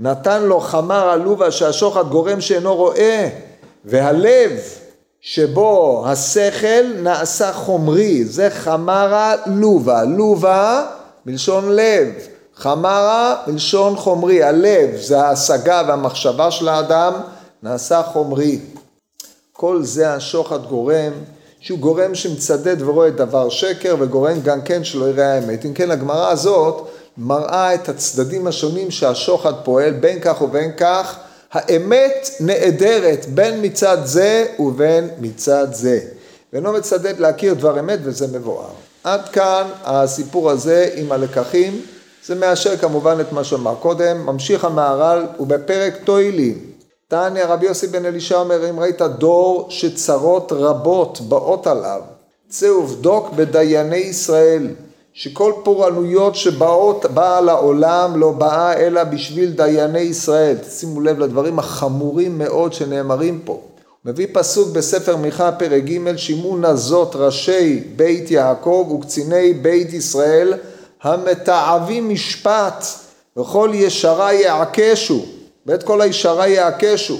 נתן 0.00 0.42
לו 0.42 0.60
חמר 0.60 1.10
עלובה 1.10 1.50
שהשוחד 1.50 2.08
גורם 2.08 2.40
שאינו 2.40 2.74
רואה, 2.76 3.28
והלב 3.84 4.52
שבו 5.20 6.04
השכל 6.06 6.84
נעשה 7.02 7.52
חומרי, 7.52 8.24
זה 8.24 8.50
חמרה 8.50 9.34
לובה, 9.46 10.04
לובה 10.04 10.86
מלשון 11.26 11.76
לב, 11.76 12.08
חמרה 12.58 13.36
מלשון 13.46 13.96
חומרי, 13.96 14.42
הלב 14.42 14.90
זה 15.00 15.20
ההשגה 15.20 15.82
והמחשבה 15.88 16.50
של 16.50 16.68
האדם 16.68 17.12
נעשה 17.62 18.02
חומרי. 18.02 18.58
כל 19.52 19.82
זה 19.82 20.14
השוחד 20.14 20.66
גורם, 20.66 21.12
שהוא 21.60 21.78
גורם 21.78 22.14
שמצדד 22.14 22.82
ורואה 22.82 23.10
דבר 23.10 23.48
שקר 23.48 23.96
וגורם 23.98 24.40
גם 24.40 24.62
כן 24.62 24.84
שלא 24.84 25.08
יראה 25.08 25.34
האמת. 25.34 25.64
אם 25.64 25.74
כן 25.74 25.90
הגמרא 25.90 26.30
הזאת 26.30 26.88
מראה 27.18 27.74
את 27.74 27.88
הצדדים 27.88 28.46
השונים 28.46 28.90
שהשוחד 28.90 29.54
פועל 29.64 29.92
בין 29.92 30.18
כך 30.20 30.42
ובין 30.42 30.72
כך 30.76 31.16
האמת 31.52 32.28
נעדרת 32.40 33.26
בין 33.26 33.58
מצד 33.62 33.98
זה 34.04 34.46
ובין 34.58 35.08
מצד 35.20 35.66
זה. 35.72 36.00
ואינו 36.52 36.72
מצדד 36.72 37.20
להכיר 37.20 37.54
דבר 37.54 37.80
אמת 37.80 37.98
וזה 38.02 38.38
מבואר. 38.38 38.70
עד 39.04 39.28
כאן 39.28 39.66
הסיפור 39.84 40.50
הזה 40.50 40.88
עם 40.94 41.12
הלקחים, 41.12 41.82
זה 42.28 42.34
מאשר 42.34 42.76
כמובן 42.76 43.16
את 43.20 43.32
מה 43.32 43.44
שאמר 43.44 43.74
קודם, 43.74 44.26
ממשיך 44.26 44.64
המהר"ל 44.64 45.26
ובפרק 45.40 45.94
תוילים. 46.04 46.58
תניא 47.08 47.44
רבי 47.44 47.66
יוסי 47.66 47.86
בן 47.86 48.04
אלישע 48.04 48.36
אומר 48.36 48.70
אם 48.70 48.80
ראית 48.80 49.02
דור 49.02 49.66
שצרות 49.70 50.52
רבות 50.52 51.20
באות 51.20 51.66
עליו, 51.66 52.00
צא 52.48 52.70
ובדוק 52.70 53.30
בדייני 53.36 53.96
ישראל 53.96 54.68
שכל 55.12 55.52
פורענויות 55.64 56.34
שבאות, 56.34 57.06
באה 57.06 57.40
לעולם 57.40 58.20
לא 58.20 58.30
באה 58.30 58.76
אלא 58.76 59.04
בשביל 59.04 59.50
דייני 59.50 60.00
ישראל. 60.00 60.56
שימו 60.70 61.00
לב 61.00 61.18
לדברים 61.18 61.58
החמורים 61.58 62.38
מאוד 62.38 62.72
שנאמרים 62.72 63.40
פה. 63.44 63.60
מביא 64.04 64.26
פסוק 64.32 64.68
בספר 64.68 65.16
מיכה 65.16 65.52
פרק 65.52 65.82
ג' 65.82 66.16
שימו 66.16 66.56
נזות 66.56 67.16
ראשי 67.16 67.82
בית 67.96 68.30
יעקב 68.30 68.98
וקציני 68.98 69.54
בית 69.54 69.92
ישראל 69.92 70.54
המתעבים 71.02 72.08
משפט 72.08 72.84
וכל 73.36 73.70
ישרה 73.74 74.32
יעקשו 74.32 75.24
ואת 75.66 75.82
כל 75.82 76.00
הישרה 76.00 76.48
יעקשו. 76.48 77.16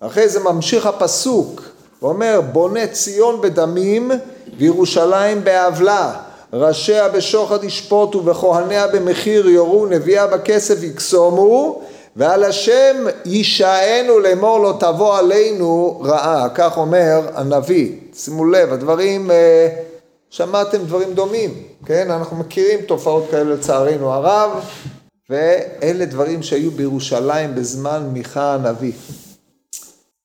אחרי 0.00 0.28
זה 0.28 0.40
ממשיך 0.40 0.86
הפסוק 0.86 1.62
ואומר 2.02 2.40
בונה 2.52 2.86
ציון 2.86 3.40
בדמים 3.40 4.10
וירושלים 4.58 5.44
בעוולה 5.44 6.12
ראשיה 6.52 7.08
בשוחד 7.08 7.64
ישפוטו 7.64 8.24
וכהניה 8.24 8.86
במחיר 8.86 9.48
יורו 9.48 9.86
נביאה 9.86 10.26
בכסף 10.26 10.82
יקסומו 10.82 11.82
ועל 12.16 12.44
השם 12.44 12.96
יישענו 13.24 14.18
לאמור 14.18 14.58
לו 14.58 14.72
תבוא 14.72 15.18
עלינו 15.18 16.00
רעה 16.04 16.48
כך 16.54 16.76
אומר 16.76 17.20
הנביא 17.34 17.92
שימו 18.14 18.44
לב 18.44 18.72
הדברים 18.72 19.30
אה, 19.30 19.68
שמעתם 20.30 20.78
דברים 20.84 21.14
דומים 21.14 21.62
כן 21.86 22.10
אנחנו 22.10 22.36
מכירים 22.36 22.80
תופעות 22.80 23.26
כאלה 23.30 23.54
לצערנו 23.54 24.12
הרב 24.12 24.64
ואלה 25.30 26.04
דברים 26.04 26.42
שהיו 26.42 26.70
בירושלים 26.70 27.54
בזמן 27.54 28.10
מיכה 28.12 28.54
הנביא 28.54 28.92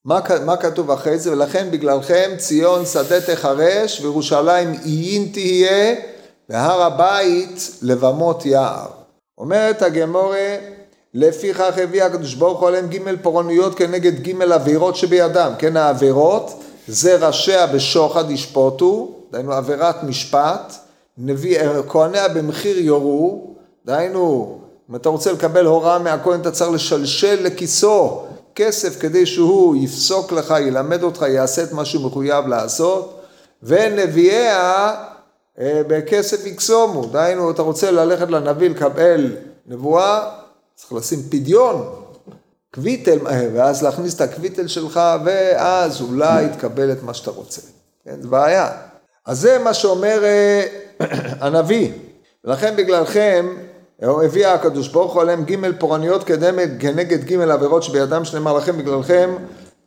מה, 0.06 0.20
מה 0.46 0.58
כתוב 0.58 0.92
אחרי 0.92 1.20
זה? 1.20 1.32
ולכן 1.32 1.72
בגללכם 1.72 2.32
ציון 2.38 2.86
שדה 2.86 3.22
תחרש 3.22 4.02
וירושלים 4.02 4.72
עיין 4.84 5.30
תהיה 5.34 5.96
והר 6.50 6.82
הבית 6.82 7.72
לבמות 7.82 8.46
יער. 8.46 8.88
אומרת 9.38 9.82
הגמורה, 9.82 10.56
לפיכך 11.14 11.78
הביא 11.78 12.04
הקדוש 12.04 12.34
ברוך 12.34 12.60
הוא 12.60 12.68
עליהם 12.68 12.88
ג' 12.88 13.22
פורענויות 13.22 13.76
כנגד 13.76 14.28
ג' 14.28 14.42
עבירות 14.42 14.96
שבידם, 14.96 15.52
כן 15.60 15.78
העבירות 15.78 16.64
זה 16.88 17.28
ראשיה 17.28 17.68
בשוחד 17.68 18.32
ישפוטו, 18.32 19.23
דהיינו 19.34 19.54
עבירת 19.54 20.04
משפט, 20.04 20.74
נביא, 21.18 21.60
כהניה 21.90 22.28
במחיר 22.28 22.80
יורו, 22.80 23.56
דהיינו 23.86 24.60
אם 24.90 24.96
אתה 24.96 25.10
רוצה 25.10 25.32
לקבל 25.32 25.66
הוראה 25.66 26.00
מהכהן 26.00 26.42
אתה 26.42 26.52
צריך 26.52 26.72
לשלשל 26.72 27.44
לכיסו 27.44 28.24
כסף 28.56 29.00
כדי 29.00 29.26
שהוא 29.26 29.76
יפסוק 29.76 30.32
לך, 30.32 30.54
ילמד 30.60 31.04
אותך, 31.04 31.22
יעשה 31.22 31.64
את 31.64 31.72
מה 31.72 31.86
שהוא 31.86 32.06
מחויב 32.06 32.48
לעשות, 32.48 33.22
ונביאיה 33.64 34.96
אה, 35.60 35.82
בכסף 35.88 36.46
יקסומו, 36.46 37.06
דהיינו 37.06 37.52
אתה 37.52 37.62
רוצה 37.62 37.92
ללכת 37.92 38.30
לנביא 38.30 38.70
לקבל 38.70 39.36
נבואה, 39.68 40.30
צריך 40.76 40.94
לשים 40.94 41.20
פדיון, 41.30 41.96
קוויטל, 42.74 43.28
אה, 43.28 43.48
ואז 43.54 43.84
להכניס 43.84 44.16
את 44.16 44.22
הקוויטל 44.22 44.68
שלך, 44.68 45.00
ואז 45.26 46.02
אולי 46.02 46.50
תקבל 46.50 46.92
את 46.92 47.04
מה 47.04 47.14
שאתה 47.14 47.32
רוצה. 47.32 47.62
כן, 48.06 48.22
זה 48.22 48.28
בעיה. 48.28 48.93
אז 49.26 49.40
זה 49.40 49.60
מה 49.60 49.74
שאומר 49.74 50.24
אה, 50.24 50.66
הנביא. 51.46 51.92
לכן 52.44 52.76
בגללכם 52.76 53.56
הביא 54.02 54.48
הקדוש 54.48 54.88
ברוך 54.88 55.14
הוא 55.14 55.22
עליהם 55.22 55.44
ג' 55.44 55.80
פורעניות 55.80 56.24
כנגד 56.80 57.24
ג' 57.24 57.40
עבירות 57.40 57.84
שבידם 57.84 58.26
שנאמר 58.26 58.54
לכם 58.54 58.78
בגללכם 58.78 59.36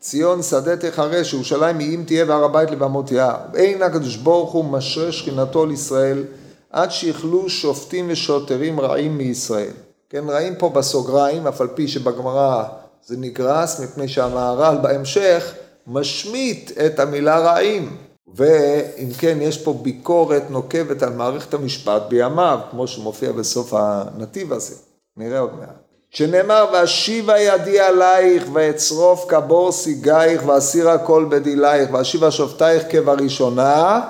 ציון 0.00 0.42
שדה 0.42 0.76
תחרש, 0.76 1.34
ירושלים 1.34 1.80
אם 1.80 2.02
תהיה 2.06 2.24
והר 2.28 2.44
הבית 2.44 2.70
לבמות 2.70 3.12
יער. 3.12 3.36
אין 3.54 3.82
הקדוש 3.82 4.16
ברוך 4.16 4.52
הוא 4.52 4.64
משרה 4.64 5.12
שכינתו 5.12 5.66
לישראל 5.66 6.24
עד 6.70 6.90
שיכלו 6.90 7.48
שופטים 7.48 8.06
ושוטרים 8.08 8.80
רעים 8.80 9.18
מישראל. 9.18 9.70
כן, 10.10 10.24
רעים 10.28 10.54
פה 10.54 10.68
בסוגריים, 10.68 11.46
אף 11.46 11.60
על 11.60 11.68
פי 11.74 11.88
שבגמרא 11.88 12.64
זה 13.06 13.16
נגרס, 13.16 13.80
מפני 13.80 14.08
שהמהר"ל 14.08 14.76
בהמשך 14.82 15.54
משמיט 15.86 16.70
את 16.86 17.00
המילה 17.00 17.38
רעים. 17.38 17.96
ואם 18.34 19.10
כן, 19.18 19.38
יש 19.40 19.58
פה 19.58 19.78
ביקורת 19.82 20.42
נוקבת 20.50 21.02
על 21.02 21.12
מערכת 21.12 21.54
המשפט 21.54 22.02
בימיו, 22.08 22.60
כמו 22.70 22.86
שמופיע 22.86 23.32
בסוף 23.32 23.74
הנתיב 23.76 24.52
הזה. 24.52 24.74
נראה 25.16 25.38
עוד 25.38 25.50
מעט. 25.58 25.86
שנאמר 26.10 26.64
ואשיבה 26.72 27.38
ידי 27.38 27.80
עלייך 27.80 28.44
ואצרוף 28.52 29.24
כבור 29.28 29.72
סיגייך 29.72 30.42
ואסירה 30.46 30.98
כל 30.98 31.26
בדילייך 31.30 31.88
ואשיבה 31.92 32.30
שופטייך 32.30 32.82
כבראשונה 32.90 34.00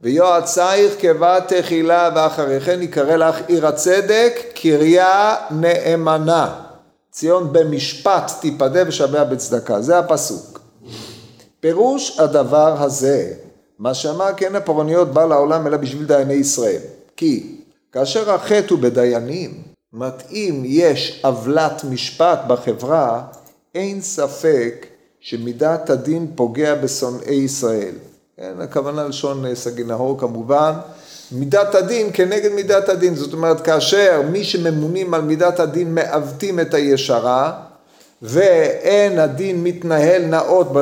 ויועצייך 0.00 0.94
כבת 0.98 1.52
תחילה 1.52 2.10
ואחרי 2.14 2.60
כן 2.60 2.82
יקרא 2.82 3.16
לך 3.16 3.36
עיר 3.46 3.66
הצדק 3.66 4.32
קריה 4.54 5.36
נאמנה 5.50 6.54
ציון 7.10 7.52
במשפט 7.52 8.32
תיפדה 8.40 8.82
ושבע 8.86 9.24
בצדקה 9.24 9.80
זה 9.80 9.98
הפסוק 9.98 10.60
פירוש 11.60 12.20
הדבר 12.20 12.82
הזה 12.82 13.32
מה 13.82 13.94
שאמר 13.94 14.30
כן 14.36 14.54
הפורעניות 14.54 15.12
בא 15.12 15.24
לעולם 15.24 15.66
אלא 15.66 15.76
בשביל 15.76 16.06
דייני 16.06 16.34
ישראל 16.34 16.80
כי 17.16 17.56
כאשר 17.92 18.30
החטא 18.30 18.66
הוא 18.70 18.78
בדיינים, 18.78 19.62
אם 20.30 20.62
יש 20.64 21.20
עוולת 21.24 21.84
משפט 21.84 22.40
בחברה, 22.46 23.22
אין 23.74 24.00
ספק 24.00 24.86
שמידת 25.20 25.90
הדין 25.90 26.26
פוגע 26.34 26.74
בשונאי 26.74 27.34
ישראל. 27.34 27.94
כן, 28.36 28.52
הכוונה 28.60 29.04
לשון 29.04 29.46
אה, 29.46 29.54
סגי 29.54 29.84
נהור 29.84 30.18
כמובן. 30.18 30.72
מידת 31.32 31.74
הדין 31.74 32.10
כנגד 32.14 32.52
מידת 32.52 32.88
הדין, 32.88 33.14
זאת 33.14 33.32
אומרת 33.32 33.60
כאשר 33.60 34.22
מי 34.30 34.44
שממונים 34.44 35.14
על 35.14 35.20
מידת 35.20 35.60
הדין 35.60 35.94
מעוותים 35.94 36.60
את 36.60 36.74
הישרה 36.74 37.52
ואין 38.22 39.18
הדין 39.18 39.62
מתנהל 39.64 40.22
נאות 40.22 40.72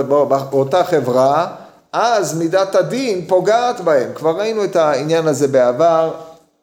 באותה 0.51 0.85
חברה, 0.85 1.57
אז 1.93 2.39
מידת 2.39 2.75
הדין 2.75 3.25
פוגעת 3.29 3.81
בהם. 3.81 4.11
כבר 4.15 4.39
ראינו 4.39 4.65
את 4.65 4.77
העניין 4.77 5.27
הזה 5.27 5.49
בעבר, 5.49 6.15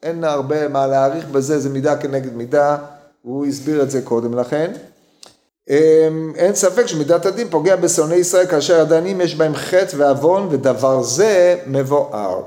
אין 0.04 0.24
הרבה 0.24 0.68
מה 0.68 0.88
להעריך 0.88 1.26
בזה, 1.28 1.60
זה 1.60 1.70
מידה 1.70 1.98
כנגד 1.98 2.34
מידה, 2.34 2.78
הוא 3.22 3.46
הסביר 3.46 3.84
את 3.84 3.92
זה 3.92 4.02
קודם 4.02 4.34
לכן. 4.40 4.72
אמ, 5.70 6.34
אין 6.36 6.56
ספק 6.56 6.86
שמידת 6.86 7.26
הדין 7.26 7.50
פוגע 7.50 7.76
בשונאי 7.76 8.18
ישראל 8.18 8.46
כאשר 8.46 8.82
הדיינים 8.82 9.22
יש 9.22 9.36
בהם 9.36 9.56
חטא 9.56 9.96
ועוון 9.98 10.48
ודבר 10.52 11.02
זה 11.02 11.58
מבואר. 11.68 12.42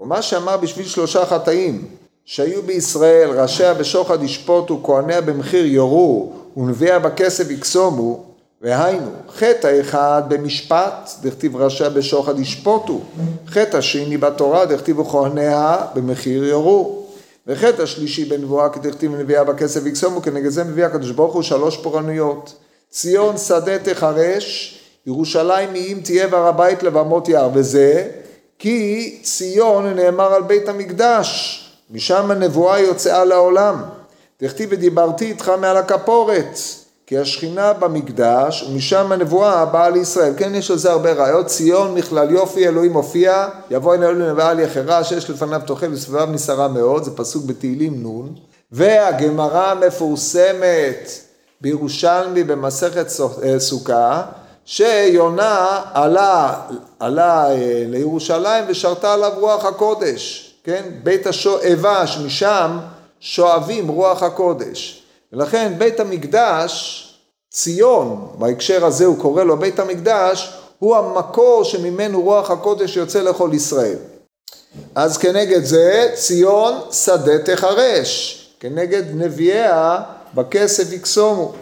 ומה 0.00 0.22
שאמר 0.22 0.56
בשביל 0.56 0.86
שלושה 0.86 1.26
חטאים 1.26 1.84
שהיו 2.24 2.62
בישראל 2.62 3.40
ראשיה 3.40 3.74
בשוחד 3.74 4.22
ישפוטו 4.22 4.80
כהניה 4.84 5.20
במחיר 5.20 5.66
יורו 5.66 6.32
ונביאה 6.56 6.98
בכסף 6.98 7.50
יקסומו 7.50 8.24
והיינו 8.66 9.10
חטא 9.36 9.66
האחד 9.66 10.22
במשפט 10.28 11.10
דכתיב 11.22 11.56
ראשיה 11.56 11.90
בשוחד 11.90 12.38
ישפוטו 12.38 13.00
חטא 13.48 13.76
השני 13.76 14.16
בתורה 14.16 14.66
דכתיבו 14.66 15.04
כהניה 15.04 15.76
במחיר 15.94 16.44
יורו 16.44 17.06
וחטא 17.46 17.82
השלישי 17.82 18.24
בנבואה 18.24 18.68
כדכתיב 18.68 19.14
נביאה 19.14 19.44
בכסף 19.44 19.86
יקסומו 19.86 20.22
כנגד 20.22 20.48
זה 20.48 20.64
מביא 20.64 20.84
הקדוש 20.84 21.10
ברוך 21.10 21.34
הוא 21.34 21.42
שלוש 21.42 21.76
פורענויות 21.76 22.54
ציון 22.90 23.36
שדה 23.38 23.78
תחרש, 23.78 24.78
ירושלים 25.06 25.74
אם 25.74 25.98
תהיה 26.04 26.26
והר 26.30 26.46
הבית 26.46 26.82
לבמות 26.82 27.28
יער, 27.28 27.50
וזה 27.54 28.08
כי 28.58 29.18
ציון 29.22 29.86
נאמר 29.86 30.34
על 30.34 30.42
בית 30.42 30.68
המקדש, 30.68 31.62
משם 31.90 32.30
הנבואה 32.30 32.80
יוצאה 32.80 33.24
לעולם. 33.24 33.82
תכתיב 34.36 34.68
ודיברתי 34.72 35.24
איתך 35.24 35.52
מעל 35.60 35.76
הכפורת, 35.76 36.58
כי 37.06 37.18
השכינה 37.18 37.72
במקדש, 37.72 38.62
ומשם 38.62 39.12
הנבואה 39.12 39.64
באה 39.64 39.90
לישראל. 39.90 40.32
כן, 40.36 40.54
יש 40.54 40.70
על 40.70 40.78
זה 40.78 40.90
הרבה 40.90 41.12
ראיות. 41.12 41.46
ציון 41.46 41.94
מכלל 41.94 42.30
יופי, 42.30 42.68
אלוהים 42.68 42.92
מופיע, 42.92 43.48
יבוא 43.70 43.94
הנה 43.94 44.08
אלוהים 44.08 44.30
נבעה 44.30 44.50
על 44.50 44.60
יחרה, 44.60 45.04
שיש 45.04 45.30
לפניו 45.30 45.60
תאכל 45.66 45.92
וסביביו 45.92 46.28
נסערה 46.32 46.68
מאוד, 46.68 47.04
זה 47.04 47.10
פסוק 47.16 47.44
בתהילים 47.44 48.06
נ', 48.06 48.34
והגמרא 48.72 49.70
המפורסמת 49.70 51.10
בירושלמי 51.60 52.44
במסכת 52.44 53.06
אה, 53.42 53.60
סוכה, 53.60 54.22
שיונה 54.64 55.82
עלה, 55.94 56.54
עלה 56.98 57.50
אה, 57.50 57.84
לירושלים 57.86 58.64
ושרתה 58.68 59.14
עליו 59.14 59.32
רוח 59.40 59.64
הקודש, 59.64 60.54
כן? 60.64 60.82
בית 61.02 61.26
השואבה, 61.26 62.06
שמשם 62.06 62.78
שואבים 63.20 63.88
רוח 63.88 64.22
הקודש. 64.22 65.05
ולכן 65.36 65.72
בית 65.78 66.00
המקדש, 66.00 67.02
ציון, 67.50 68.28
בהקשר 68.38 68.86
הזה 68.86 69.04
הוא 69.04 69.18
קורא 69.18 69.44
לו 69.44 69.56
בית 69.56 69.78
המקדש, 69.78 70.52
הוא 70.78 70.96
המקור 70.96 71.64
שממנו 71.64 72.22
רוח 72.22 72.50
הקודש 72.50 72.96
יוצא 72.96 73.22
לכל 73.22 73.50
ישראל. 73.52 73.96
אז 74.94 75.18
כנגד 75.18 75.64
זה 75.64 76.10
ציון 76.14 76.74
שדה 76.92 77.38
תחרש, 77.38 78.42
כנגד 78.60 79.02
נביאיה 79.14 80.00
בכסף 80.34 80.92
יקסומו. 80.92 81.52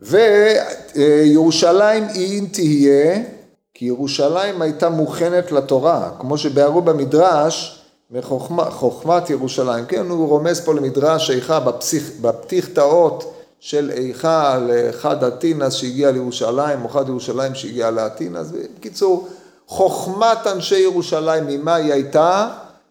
וירושלים 0.00 2.08
היא 2.08 2.38
אם 2.38 2.46
תהיה, 2.52 3.22
כי 3.74 3.84
ירושלים 3.84 4.62
הייתה 4.62 4.88
מוכנת 4.88 5.52
לתורה, 5.52 6.10
כמו 6.20 6.38
שבהרו 6.38 6.82
במדרש, 6.82 7.83
מחוכמת 8.14 9.30
ירושלים. 9.30 9.86
כן, 9.86 10.06
הוא 10.08 10.28
רומז 10.28 10.60
פה 10.60 10.74
למדרש 10.74 11.30
איכה 11.30 11.60
בפתיחתאות 12.20 13.34
של 13.60 13.90
איכה 13.90 14.58
לאחד 14.58 15.24
אתינס 15.24 15.74
שהגיע 15.74 16.10
לירושלים, 16.10 16.82
או 16.82 16.86
אחד 16.86 17.08
ירושלים 17.08 17.54
שהגיע 17.54 17.90
לאתינס. 17.90 18.46
בקיצור, 18.78 19.28
חוכמת 19.66 20.46
אנשי 20.46 20.78
ירושלים, 20.78 21.44
ממה 21.46 21.74
היא 21.74 21.92
הייתה? 21.92 22.48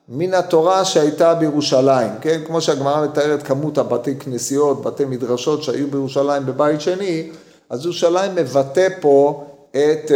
מן 0.09 0.33
התורה 0.33 0.86
שהייתה 0.86 1.33
בירושלים, 1.33 2.12
כן? 2.21 2.41
כמו 2.45 2.62
שהגמרא 2.62 3.05
מתארת 3.05 3.43
כמות 3.43 3.77
הבתי 3.77 4.15
כנסיות, 4.15 4.81
בתי 4.81 5.05
מדרשות 5.05 5.63
שהיו 5.63 5.88
בירושלים 5.88 6.45
בבית 6.45 6.81
שני, 6.81 7.29
אז 7.69 7.86
ירושלים 7.86 8.36
מבטא 8.36 8.88
פה 9.01 9.43
את 9.71 10.07
uh, 10.07 10.13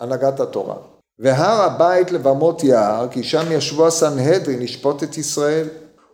הנהגת 0.00 0.40
התורה. 0.40 0.74
והר 1.20 1.62
הבית 1.62 2.12
לבמות 2.12 2.64
יער, 2.64 3.08
כי 3.10 3.22
שם 3.22 3.52
ישבו 3.52 3.86
הסנהדרין 3.86 4.62
לשפוט 4.62 5.02
את 5.02 5.18
ישראל. 5.18 5.66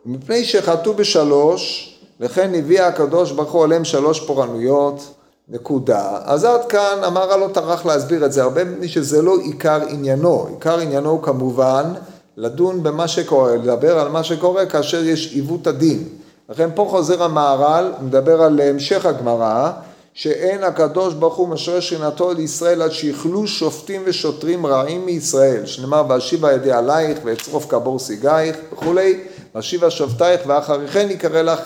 ומפני 0.05 0.45
שחטאו 0.45 0.93
בשלוש, 0.93 1.93
לכן 2.19 2.55
הביא 2.55 2.81
הקדוש 2.81 3.31
ברוך 3.31 3.51
הוא 3.51 3.63
עליהם 3.63 3.85
שלוש 3.85 4.19
פורענויות, 4.19 5.13
נקודה. 5.49 6.19
אז 6.23 6.43
עד 6.43 6.65
כאן 6.65 7.03
אמר 7.07 7.37
לא 7.37 7.47
טרח 7.53 7.85
להסביר 7.85 8.25
את 8.25 8.31
זה, 8.31 8.43
הרבה 8.43 8.63
מפני 8.63 8.87
שזה 8.87 9.21
לא 9.21 9.37
עיקר 9.43 9.79
עניינו. 9.89 10.47
עיקר 10.49 10.79
עניינו 10.79 11.09
הוא 11.09 11.23
כמובן 11.23 11.93
לדון 12.37 12.83
במה 12.83 13.07
שקורה, 13.07 13.55
לדבר 13.55 13.99
על 13.99 14.09
מה 14.09 14.23
שקורה 14.23 14.65
כאשר 14.65 15.03
יש 15.03 15.33
עיוות 15.33 15.67
הדין. 15.67 16.03
לכן 16.49 16.69
פה 16.75 16.87
חוזר 16.89 17.23
המהר"ל, 17.23 17.91
מדבר 18.01 18.41
על 18.41 18.59
המשך 18.59 19.05
הגמרא, 19.05 19.71
שאין 20.17 20.63
הקדוש 20.63 21.13
ברוך 21.13 21.35
הוא 21.35 21.47
משרה 21.47 21.81
שכינתו 21.81 22.33
לישראל 22.33 22.81
עד 22.81 22.91
שיכלו 22.91 23.47
שופטים 23.47 24.01
ושוטרים 24.05 24.65
רעים 24.65 25.05
מישראל, 25.05 25.65
שנאמר 25.65 26.03
ואשיבה 26.09 26.53
ידי 26.53 26.71
עלייך 26.71 27.19
ואצרוף 27.23 27.65
כבור 27.69 27.99
סיגייך 27.99 28.57
וכולי, 28.73 29.23
ואשיבה 29.55 29.89
שופטייך 29.91 30.41
ואחרי 30.47 30.87
כן 30.87 31.07
יקרא 31.11 31.41
לך 31.41 31.59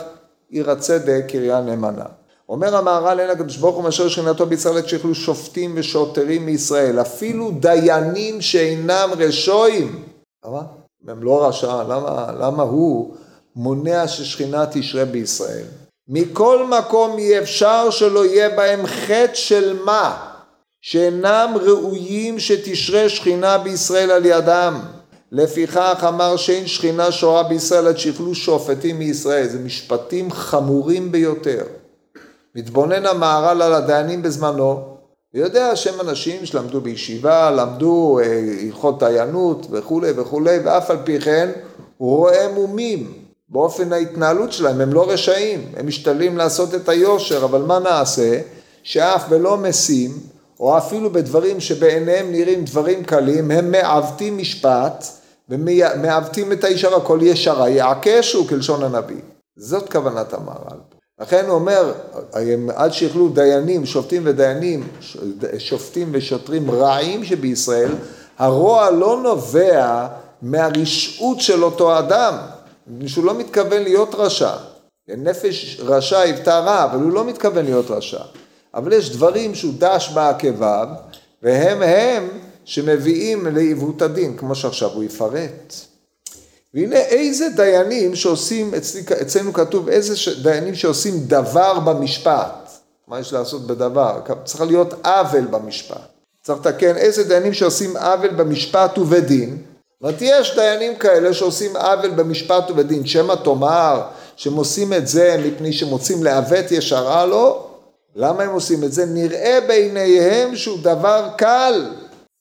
עיר 0.49 0.71
הצדק 0.71 1.23
קריה 1.27 1.61
נאמנה. 1.61 2.05
אומר 2.49 2.75
המהר"ל 2.75 3.19
אין 3.19 3.29
הקדוש 3.29 3.57
ברוך 3.57 3.75
הוא 3.75 3.83
משרה 3.83 4.09
שכינתו 4.09 4.45
בישראל 4.45 4.77
עד 4.77 4.87
שיכלו 4.87 5.15
שופטים 5.15 5.73
ושוטרים 5.75 6.45
מישראל, 6.45 7.01
אפילו 7.01 7.51
דיינים 7.51 8.41
שאינם 8.41 9.09
רשועים 9.17 10.03
למה? 10.45 10.61
הם 11.07 11.23
לא 11.23 11.47
רשע, 11.47 11.83
למה, 11.83 12.31
למה 12.39 12.63
הוא 12.63 13.15
מונע 13.55 14.07
ששכינה 14.07 14.65
תשרה 14.71 15.05
בישראל? 15.05 15.65
מכל 16.13 16.67
מקום 16.67 17.17
אי 17.17 17.39
אפשר 17.39 17.89
שלא 17.89 18.25
יהיה 18.25 18.49
בהם 18.49 18.87
חטא 18.87 19.33
של 19.33 19.77
מה? 19.85 20.27
שאינם 20.81 21.53
ראויים 21.61 22.39
שתשרה 22.39 23.09
שכינה 23.09 23.57
בישראל 23.57 24.11
על 24.11 24.25
ידם. 24.25 24.79
לפיכך 25.31 26.05
אמר 26.07 26.37
שאין 26.37 26.67
שכינה 26.67 27.11
שורה 27.11 27.43
בישראל 27.43 27.87
עד 27.87 27.97
שיכלו 27.97 28.35
שופטים 28.35 28.99
מישראל. 28.99 29.47
זה 29.47 29.59
משפטים 29.59 30.31
חמורים 30.31 31.11
ביותר. 31.11 31.63
מתבונן 32.55 33.05
המהר"ל 33.05 33.61
על 33.61 33.73
הדיינים 33.73 34.21
בזמנו, 34.21 34.97
ויודע 35.33 35.75
שהם 35.75 36.01
אנשים 36.01 36.45
שלמדו 36.45 36.81
בישיבה, 36.81 37.51
למדו 37.51 38.19
אה, 38.23 38.41
הלכות 38.61 38.99
דיינות 38.99 39.67
וכולי 39.71 40.11
וכולי, 40.15 40.59
ואף 40.63 40.91
על 40.91 40.97
פי 41.03 41.19
כן 41.19 41.49
הוא 41.97 42.17
רואה 42.17 42.47
מומים 42.53 43.20
באופן 43.51 43.93
ההתנהלות 43.93 44.51
שלהם, 44.51 44.81
הם 44.81 44.93
לא 44.93 45.11
רשעים, 45.11 45.65
הם 45.77 45.87
משתדלים 45.87 46.37
לעשות 46.37 46.75
את 46.75 46.89
היושר, 46.89 47.43
אבל 47.43 47.61
מה 47.61 47.79
נעשה? 47.79 48.39
שאף 48.83 49.25
ולא 49.29 49.57
משים, 49.57 50.11
או 50.59 50.77
אפילו 50.77 51.09
בדברים 51.09 51.59
שבעיניהם 51.59 52.31
נראים 52.31 52.65
דברים 52.65 53.03
קלים, 53.03 53.51
הם 53.51 53.71
מעוותים 53.71 54.37
משפט 54.37 55.05
ומעוותים 55.49 56.51
את 56.51 56.63
הישר, 56.63 56.95
הכל 56.95 57.19
ישרה 57.21 57.69
יעקשו 57.69 58.47
כלשון 58.47 58.83
הנביא. 58.83 59.21
זאת 59.57 59.91
כוונת 59.91 60.33
המהר"ל. 60.33 60.77
לכן 61.19 61.45
הוא 61.45 61.55
אומר, 61.55 61.93
עד 62.75 62.93
שיכלו 62.93 63.29
דיינים, 63.29 63.85
שופטים 63.85 64.21
ודיינים, 64.25 64.87
שופטים 65.57 66.09
ושוטרים 66.11 66.71
רעים 66.71 67.25
שבישראל, 67.25 67.91
הרוע 68.37 68.89
לא 68.89 69.19
נובע 69.23 70.07
מהרשעות 70.41 71.41
של 71.41 71.63
אותו 71.63 71.99
אדם, 71.99 72.33
שהוא 73.07 73.25
לא 73.25 73.37
מתכוון 73.37 73.83
להיות 73.83 74.15
רשע. 74.15 74.51
נפש 75.07 75.77
רשע 75.79 76.19
היוותה 76.19 76.59
רע, 76.59 76.83
אבל 76.83 76.99
הוא 76.99 77.11
לא 77.11 77.25
מתכוון 77.25 77.65
להיות 77.65 77.91
רשע. 77.91 78.21
אבל 78.73 78.93
יש 78.93 79.11
דברים 79.11 79.55
שהוא 79.55 79.73
דש 79.77 80.09
בעקביו, 80.13 80.87
והם 81.43 81.81
הם 81.81 82.29
שמביאים 82.65 83.47
לעיוות 83.47 84.01
הדין, 84.01 84.37
כמו 84.37 84.55
שעכשיו 84.55 84.89
הוא 84.89 85.03
יפרט. 85.03 85.73
והנה 86.73 86.95
איזה 86.95 87.49
דיינים 87.55 88.15
שעושים, 88.15 88.73
אצלי, 88.75 89.01
אצלנו 89.21 89.53
כתוב 89.53 89.89
איזה 89.89 90.13
דיינים 90.41 90.75
שעושים 90.75 91.13
דבר 91.27 91.79
במשפט. 91.79 92.69
מה 93.07 93.19
יש 93.19 93.33
לעשות 93.33 93.67
בדבר? 93.67 94.19
צריך 94.45 94.61
להיות 94.61 95.05
עוול 95.05 95.45
במשפט. 95.45 95.97
צריך 96.43 96.59
לתקן 96.59 96.97
איזה 96.97 97.23
דיינים 97.23 97.53
שעושים 97.53 97.97
עוול 97.97 98.29
במשפט 98.29 98.97
ובדין, 98.97 99.57
זאת 100.01 100.05
אומרת, 100.05 100.21
יש 100.21 100.55
דיינים 100.55 100.95
כאלה 100.95 101.33
שעושים 101.33 101.75
עוול 101.75 102.09
במשפט 102.09 102.71
ובדין, 102.71 103.05
שמא 103.05 103.33
תאמר 103.43 104.01
שהם 104.35 104.53
עושים 104.53 104.93
את 104.93 105.07
זה 105.07 105.43
מפני 105.45 105.73
שהם 105.73 105.89
רוצים 105.89 106.23
לעוות 106.23 106.71
ישרה 106.71 107.25
לו, 107.25 107.67
למה 108.15 108.43
הם 108.43 108.53
עושים 108.53 108.83
את 108.83 108.93
זה? 108.93 109.05
נראה 109.05 109.59
בעיניהם 109.67 110.55
שהוא 110.55 110.79
דבר 110.81 111.29
קל. 111.37 111.89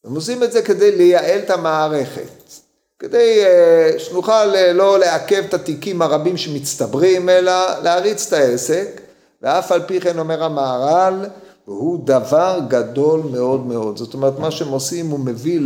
הם 0.05 0.15
עושים 0.15 0.43
את 0.43 0.53
זה 0.53 0.63
כדי 0.63 0.97
לייעל 0.97 1.39
את 1.39 1.51
המערכת. 1.51 2.53
כדי 2.99 3.45
uh, 3.45 3.99
שנוכל 3.99 4.55
uh, 4.55 4.73
לא 4.73 4.99
לעכב 4.99 5.45
את 5.49 5.55
התיקים 5.55 6.03
הרבים 6.03 6.37
שמצטברים, 6.37 7.29
אלא 7.29 7.53
להריץ 7.83 8.27
את 8.27 8.33
העסק, 8.33 9.01
ואף 9.43 9.73
על 9.73 9.83
פי 9.87 10.01
כן 10.01 10.19
אומר 10.19 10.45
המהר"ל, 10.45 11.27
הוא 11.65 11.99
דבר 12.05 12.61
גדול 12.69 13.21
מאוד 13.31 13.67
מאוד. 13.67 13.97
זאת 13.97 14.15
אומרת, 14.15 14.39
מה 14.39 14.51
שהם 14.51 14.69
עושים 14.69 15.11
הוא 15.11 15.21
מביא 15.21 15.61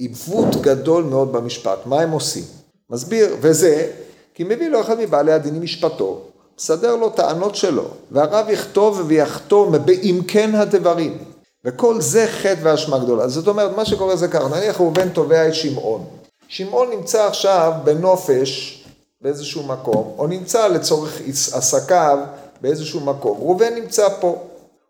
לעיוות 0.00 0.56
גדול 0.60 1.04
מאוד 1.04 1.32
במשפט. 1.32 1.78
מה 1.86 2.00
הם 2.00 2.10
עושים? 2.10 2.44
מסביר, 2.90 3.36
וזה, 3.40 3.90
כי 4.34 4.44
מביא 4.44 4.68
לו 4.68 4.80
אחד 4.80 4.98
מבעלי 4.98 5.32
הדינים 5.32 5.62
משפטו, 5.62 6.20
מסדר 6.58 6.96
לו 6.96 7.10
טענות 7.10 7.56
שלו, 7.56 7.84
והרב 8.10 8.46
יכתוב 8.48 9.02
ויחתום 9.06 9.72
באם 9.84 10.20
כן 10.28 10.54
הדברים. 10.54 11.18
וכל 11.64 12.00
זה 12.00 12.26
חטא 12.26 12.58
ואשמה 12.62 12.98
גדולה. 12.98 13.28
זאת 13.28 13.48
אומרת, 13.48 13.76
מה 13.76 13.84
שקורה 13.84 14.16
זה 14.16 14.28
ככה, 14.28 14.48
נניח 14.48 14.80
ראובן 14.80 15.08
תובע 15.08 15.48
את 15.48 15.54
שמעון. 15.54 16.04
שמעון 16.48 16.90
נמצא 16.90 17.26
עכשיו 17.26 17.72
בנופש 17.84 18.84
באיזשהו 19.20 19.62
מקום, 19.62 20.14
או 20.18 20.26
נמצא 20.26 20.68
לצורך 20.68 21.20
עסקיו 21.52 22.18
באיזשהו 22.60 23.00
מקום. 23.00 23.38
ראובן 23.38 23.74
נמצא 23.74 24.08
פה. 24.20 24.38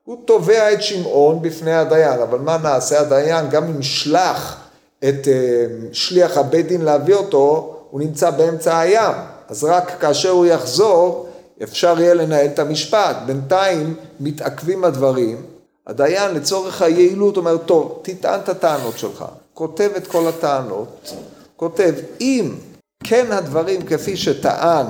הוא 0.05 0.17
תובע 0.25 0.73
את 0.73 0.83
שמעון 0.83 1.43
בפני 1.43 1.73
הדיין, 1.73 2.21
אבל 2.21 2.39
מה 2.39 2.59
נעשה? 2.59 3.01
הדיין, 3.01 3.51
גם 3.51 3.65
אם 3.65 3.81
ישלח 3.81 4.70
את 5.09 5.25
uh, 5.25 5.29
שליח 5.93 6.37
הבית 6.37 6.67
דין 6.67 6.83
להביא 6.83 7.15
אותו, 7.15 7.77
הוא 7.91 8.01
נמצא 8.01 8.31
באמצע 8.31 8.79
הים. 8.79 9.15
אז 9.49 9.65
רק 9.65 9.97
כאשר 10.01 10.31
הוא 10.31 10.47
יחזור, 10.47 11.29
אפשר 11.63 12.01
יהיה 12.01 12.15
לנהל 12.15 12.47
את 12.47 12.59
המשפט. 12.59 13.17
בינתיים 13.27 13.95
מתעכבים 14.21 14.85
הדברים. 14.85 15.43
הדיין 15.87 16.35
לצורך 16.35 16.83
היעילות 16.83 17.37
אומר, 17.37 17.57
טוב, 17.57 18.01
תטען 18.03 18.41
את 18.41 18.49
הטענות 18.49 18.99
שלך. 18.99 19.25
כותב 19.55 19.91
את 19.97 20.07
כל 20.07 20.29
הטענות. 20.29 21.13
כותב, 21.57 21.95
אם 22.21 22.55
כן 23.05 23.33
הדברים 23.33 23.83
כפי 23.83 24.17
שטען 24.17 24.87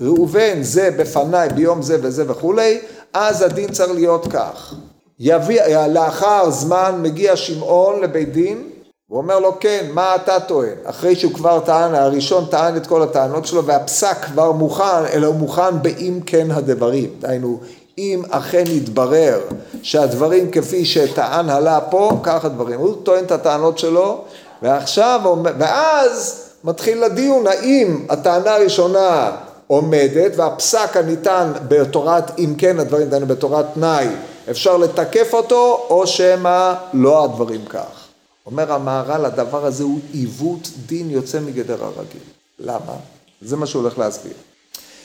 ראובן 0.00 0.62
זה 0.62 0.90
בפניי 0.90 1.48
ביום 1.48 1.82
זה 1.82 1.98
וזה 2.02 2.30
וכולי, 2.30 2.80
אז 3.12 3.42
הדין 3.42 3.72
צריך 3.72 3.90
להיות 3.90 4.26
כך. 4.32 4.74
יביא, 5.18 5.60
לאחר 5.88 6.50
זמן 6.50 6.98
מגיע 7.02 7.36
שמעון 7.36 8.00
לבית 8.00 8.32
דין, 8.32 8.68
הוא 9.12 9.18
אומר 9.18 9.38
לו 9.38 9.60
כן, 9.60 9.86
מה 9.94 10.14
אתה 10.14 10.40
טוען? 10.40 10.74
אחרי 10.84 11.16
שהוא 11.16 11.32
כבר 11.32 11.60
טען, 11.60 11.94
הראשון 11.94 12.44
טען 12.50 12.76
את 12.76 12.86
כל 12.86 13.02
הטענות 13.02 13.46
שלו 13.46 13.64
והפסק 13.64 14.16
כבר 14.24 14.52
מוכן, 14.52 15.04
אלא 15.12 15.26
הוא 15.26 15.34
מוכן 15.34 15.82
באם 15.82 16.20
כן 16.26 16.50
הדברים. 16.50 17.10
דהיינו, 17.20 17.60
אם 17.98 18.22
אכן 18.30 18.64
יתברר 18.66 19.40
שהדברים 19.82 20.50
כפי 20.50 20.84
שטען 20.84 21.50
עלה 21.50 21.80
פה, 21.80 22.10
כך 22.22 22.44
הדברים. 22.44 22.80
הוא 22.80 22.94
טוען 23.02 23.24
את 23.24 23.32
הטענות 23.32 23.78
שלו, 23.78 24.24
ועכשיו, 24.62 25.20
ואז 25.58 26.44
מתחיל 26.64 27.04
הדיון 27.04 27.46
האם 27.46 28.06
הטענה 28.08 28.54
הראשונה 28.54 29.30
עומדת 29.66 30.32
והפסק 30.36 30.96
הניתן 30.96 31.52
בתורת 31.68 32.38
אם 32.38 32.54
כן 32.58 32.78
הדברים 32.78 33.08
דהיינו 33.08 33.26
בתורת 33.26 33.66
תנאי 33.74 34.06
אפשר 34.50 34.76
לתקף 34.76 35.34
אותו 35.34 35.86
או 35.90 36.06
שמא 36.06 36.74
לא 36.92 37.24
הדברים 37.24 37.64
כך. 37.68 38.01
אומר 38.46 38.72
המהר"ל 38.72 39.24
הדבר 39.24 39.66
הזה 39.66 39.84
הוא 39.84 40.00
עיוות 40.12 40.70
דין 40.86 41.10
יוצא 41.10 41.40
מגדר 41.40 41.84
הרגיל. 41.84 42.22
למה? 42.58 42.96
זה 43.42 43.56
מה 43.56 43.66
שהוא 43.66 43.82
הולך 43.82 43.98
להסביר. 43.98 44.32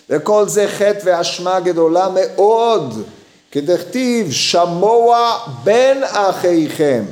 וכל 0.09 0.47
זה 0.47 0.67
חטא 0.67 0.99
ואשמה 1.03 1.59
גדולה 1.59 2.07
מאוד 2.13 3.03
כדכתיב 3.51 4.31
שמוע 4.31 5.37
בין 5.63 6.03
אחיכם 6.03 7.03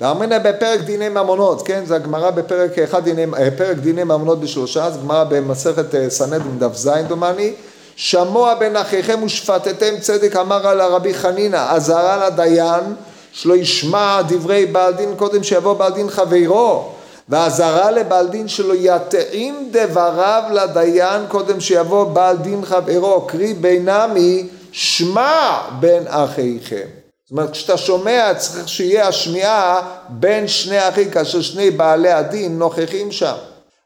ואמרינא 0.00 0.38
בפרק 0.38 0.80
דיני 0.80 1.08
ממונות, 1.08 1.66
כן, 1.66 1.84
זה 1.86 1.94
הגמרא 1.94 2.30
בפרק 2.30 2.78
אחד 2.78 3.04
דיני, 3.04 3.24
אה, 3.38 3.48
פרק 3.50 3.76
דיני 3.76 4.04
ממונות 4.04 4.40
בשלושה, 4.40 4.90
זה 4.90 4.98
גמרא 4.98 5.24
במסכת 5.24 5.94
אה, 5.94 6.10
סנהדרין 6.10 6.58
דף 6.58 6.74
ז 6.76 6.88
דומני, 7.08 7.52
שמוע 7.96 8.54
בין 8.54 8.76
אחיכם 8.76 9.22
ושפטתם 9.22 9.94
צדק 10.00 10.36
אמר 10.36 10.68
על 10.68 10.80
הרבי 10.80 11.14
חנינא, 11.14 11.74
אזהרה 11.74 12.26
לדיין 12.26 12.94
שלא 13.32 13.56
ישמע 13.56 14.22
דברי 14.28 14.66
בעל 14.66 14.92
דין 14.92 15.14
קודם 15.16 15.42
שיבוא 15.42 15.72
בעל 15.72 15.92
דין 15.92 16.10
חברו, 16.10 16.92
ואזהרה 17.28 17.90
לבעל 17.90 18.28
דין 18.28 18.48
שלא 18.48 18.74
יתאים 18.74 19.68
דבריו 19.72 20.42
לדיין 20.52 21.26
קודם 21.28 21.60
שיבוא 21.60 22.04
בעל 22.04 22.36
דין 22.36 22.64
חברו, 22.64 23.26
קרי 23.26 23.54
בינמי 23.54 24.48
שמע 24.72 25.60
בין 25.80 26.02
אחיכם. 26.06 26.86
זאת 27.24 27.30
אומרת, 27.30 27.50
כשאתה 27.50 27.76
שומע 27.76 28.34
צריך 28.34 28.68
שיהיה 28.68 29.08
השמיעה 29.08 29.82
בין 30.08 30.48
שני 30.48 30.88
אחים 30.88 31.10
כאשר 31.10 31.40
שני 31.40 31.70
בעלי 31.70 32.12
הדין 32.12 32.58
נוכחים 32.58 33.12
שם. 33.12 33.34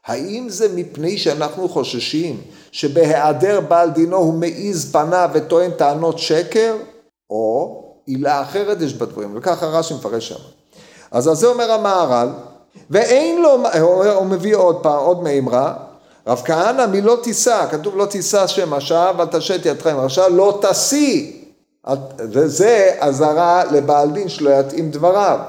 האם 0.05 0.45
זה 0.49 0.67
מפני 0.75 1.17
שאנחנו 1.17 1.69
חוששים 1.69 2.41
שבהיעדר 2.71 3.59
בעל 3.59 3.89
דינו 3.89 4.17
הוא 4.17 4.33
מעיז 4.33 4.91
פניו 4.91 5.29
וטוען 5.33 5.71
טענות 5.71 6.19
שקר? 6.19 6.75
או 7.29 7.83
עילה 8.07 8.41
אחרת 8.41 8.81
יש 8.81 8.93
בדברים, 8.93 9.33
וככה 9.35 9.65
רש"י 9.65 9.93
מפרש 9.93 10.29
שם. 10.29 10.39
אז 11.11 11.27
על 11.27 11.35
זה 11.35 11.47
אומר 11.47 11.71
המהר"ל, 11.71 12.29
ואין 12.89 13.41
לו, 13.41 13.57
הוא 14.15 14.25
מביא 14.25 14.55
עוד 14.55 14.83
פעם, 14.83 14.99
עוד 14.99 15.23
מימרה, 15.23 15.73
רב 16.27 16.41
כהנא 16.45 16.85
מלא 16.85 17.17
תישא, 17.23 17.65
כתוב 17.71 17.97
לא 17.97 18.05
תישא 18.05 18.47
שם 18.47 18.73
השעה 18.73 19.11
ואל 19.17 19.27
תשת 19.27 19.85
עם 19.85 19.99
הרשע, 19.99 20.27
לא 20.27 20.59
תשיא 20.61 21.31
וזה 22.19 22.91
אזהרה 22.99 23.63
לבעל 23.71 24.09
דין 24.09 24.29
שלא 24.29 24.49
יתאים 24.49 24.91
דבריו. 24.91 25.39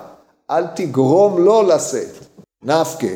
אל 0.50 0.66
תגרום 0.66 1.44
לו 1.44 1.62
לשאת. 1.62 2.24
נפקא. 2.62 3.14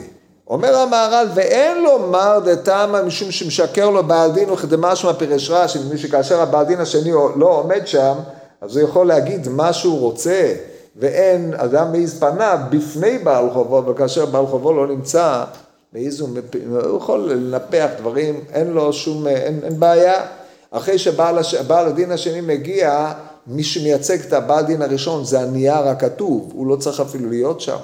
אומר 0.48 0.76
המהר"ל, 0.76 1.26
ואין 1.34 1.82
לו 1.82 1.98
מר 1.98 2.38
דתמא 2.44 3.02
משום 3.02 3.30
שמשקר 3.30 3.90
לו 3.90 4.02
בעל 4.02 4.32
דין 4.32 4.50
וכדמשמע 4.50 5.12
פירש 5.12 5.50
רש"י, 5.50 5.78
מפני 5.78 5.98
שכאשר 5.98 6.40
הבעל 6.40 6.64
דין 6.64 6.80
השני 6.80 7.12
לא 7.36 7.46
עומד 7.46 7.86
שם, 7.86 8.14
אז 8.62 8.76
הוא 8.76 8.88
יכול 8.88 9.06
להגיד 9.06 9.48
מה 9.48 9.72
שהוא 9.72 10.00
רוצה, 10.00 10.54
ואין 10.96 11.54
אדם 11.54 11.92
מעיז 11.92 12.20
פניו 12.20 12.58
בפני 12.70 13.18
בעל 13.18 13.50
חובו, 13.50 13.86
וכאשר 13.86 14.26
בעל 14.26 14.46
חובו 14.46 14.72
לא 14.72 14.86
נמצא, 14.86 15.44
מעיז 15.92 16.20
הוא, 16.20 16.28
הוא 16.64 16.96
יכול 16.96 17.32
לנפח 17.32 17.88
דברים, 17.98 18.40
אין 18.52 18.66
לו 18.66 18.92
שום, 18.92 19.26
אין, 19.26 19.60
אין 19.64 19.80
בעיה. 19.80 20.26
אחרי 20.70 20.98
שבעל 20.98 21.38
הש... 21.38 21.54
הדין 21.54 22.10
השני 22.10 22.40
מגיע, 22.40 23.12
מי 23.46 23.64
שמייצג 23.64 24.20
את 24.20 24.32
הבעל 24.32 24.64
דין 24.64 24.82
הראשון 24.82 25.24
זה 25.24 25.40
הנייר 25.40 25.88
הכתוב, 25.88 26.50
הוא 26.54 26.66
לא 26.66 26.76
צריך 26.76 27.00
אפילו 27.00 27.30
להיות 27.30 27.60
שם. 27.60 27.76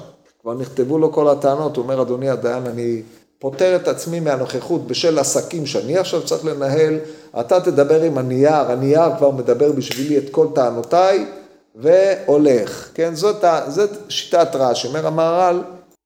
כבר 0.42 0.54
נכתבו 0.54 0.98
לו 0.98 1.12
כל 1.12 1.28
הטענות, 1.28 1.76
הוא 1.76 1.82
אומר, 1.82 2.02
אדוני 2.02 2.30
הדיין, 2.30 2.66
אני 2.66 3.02
פוטר 3.38 3.76
את 3.76 3.88
עצמי 3.88 4.20
מהנוכחות 4.20 4.86
בשל 4.86 5.18
עסקים 5.18 5.66
שאני 5.66 5.98
עכשיו 5.98 6.22
צריך 6.22 6.44
לנהל, 6.44 6.98
אתה 7.40 7.60
תדבר 7.60 8.02
עם 8.02 8.18
הנייר, 8.18 8.70
הנייר 8.70 9.16
כבר 9.18 9.30
מדבר 9.30 9.72
בשבילי 9.72 10.18
את 10.18 10.30
כל 10.30 10.46
טענותיי, 10.54 11.26
והולך. 11.74 12.88
כן, 12.94 13.14
זאת, 13.14 13.44
זאת 13.68 13.90
שיטת 14.08 14.48
רעש, 14.54 14.86
אומר 14.86 15.06
המהר"ל, 15.06 15.62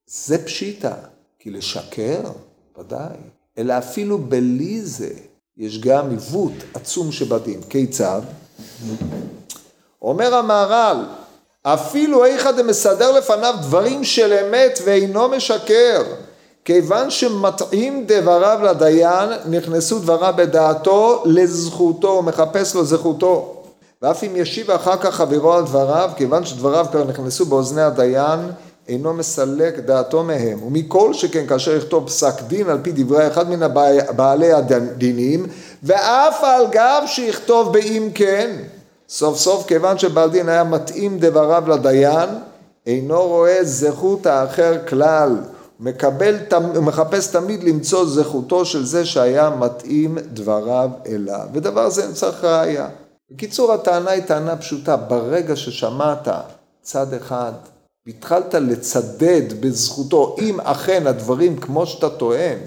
זה 0.07 0.45
פשיטה, 0.45 0.95
כי 1.39 1.51
לשקר, 1.51 2.21
ודאי, 2.79 3.17
אלא 3.59 3.79
אפילו 3.79 4.19
בלי 4.19 4.81
זה. 4.81 5.11
יש 5.57 5.81
גם 5.81 6.11
עיוות 6.11 6.53
עצום 6.75 7.13
שבדין. 7.13 7.61
כיצד? 7.69 8.21
אומר 10.03 10.35
המהר"ל, 10.35 11.05
אפילו 11.63 12.25
איכא 12.25 12.51
דמסדר 12.51 13.13
לפניו 13.13 13.55
דברים 13.63 14.05
של 14.05 14.33
אמת 14.33 14.79
ואינו 14.85 15.29
משקר, 15.29 16.03
כיוון 16.65 17.11
שמטעים 17.11 18.05
דבריו 18.09 18.59
לדיין, 18.63 19.29
נכנסו 19.51 19.99
דבריו 19.99 20.35
בדעתו 20.37 21.23
לזכותו, 21.27 22.09
הוא 22.09 22.25
מחפש 22.25 22.75
לו 22.75 22.85
זכותו. 22.85 23.63
ואף 24.03 24.25
אם 24.25 24.37
ישיב 24.37 24.71
אחר 24.71 24.97
כך 24.97 25.15
חברו 25.15 25.53
על 25.53 25.65
דבריו, 25.65 26.11
כיוון 26.17 26.45
שדבריו 26.45 26.87
כבר 26.91 27.05
נכנסו 27.05 27.47
באוזני 27.47 27.83
הדיין, 27.83 28.41
אינו 28.89 29.13
מסלק 29.13 29.79
דעתו 29.79 30.23
מהם, 30.23 30.63
ומכל 30.63 31.15
שכן 31.15 31.47
כאשר 31.47 31.77
יכתוב 31.77 32.07
פסק 32.07 32.43
דין 32.43 32.69
על 32.69 32.79
פי 32.83 32.93
דברי 32.95 33.27
אחד 33.27 33.51
מן 33.51 33.75
בעלי 34.17 34.53
הדינים, 34.53 35.47
ואף 35.83 36.45
על 36.45 36.67
גב 36.71 37.03
שיכתוב 37.07 37.73
באם 37.73 38.09
כן, 38.15 38.57
סוף 39.09 39.39
סוף 39.39 39.67
כיוון 39.67 39.99
שבעל 39.99 40.31
דין 40.31 40.49
היה 40.49 40.65
מתאים 40.65 41.19
דבריו 41.19 41.65
לדיין, 41.69 42.29
אינו 42.87 43.23
רואה 43.23 43.59
זכות 43.63 44.27
האחר 44.27 44.75
כלל, 44.89 45.37
מקבל, 45.83 46.37
מחפש 46.83 47.27
תמיד 47.27 47.65
למצוא 47.65 48.07
זכותו 48.07 48.65
של 48.65 48.85
זה 48.85 49.05
שהיה 49.05 49.51
מתאים 49.51 50.19
דבריו 50.33 50.91
אליו, 51.07 51.47
ודבר 51.53 51.91
זה 51.91 52.15
צריך 52.15 52.45
ראייה. 52.45 52.89
בקיצור 53.31 53.73
הטענה 53.73 54.11
היא 54.11 54.23
טענה 54.23 54.57
פשוטה, 54.57 54.97
ברגע 54.97 55.57
ששמעת 55.57 56.29
צד 56.83 57.15
אחד 57.15 57.53
והתחלת 58.07 58.55
לצדד 58.55 59.61
בזכותו, 59.61 60.37
אם 60.39 60.61
אכן 60.61 61.07
הדברים 61.07 61.57
כמו 61.57 61.87
שאתה 61.87 62.11
טוען, 62.11 62.59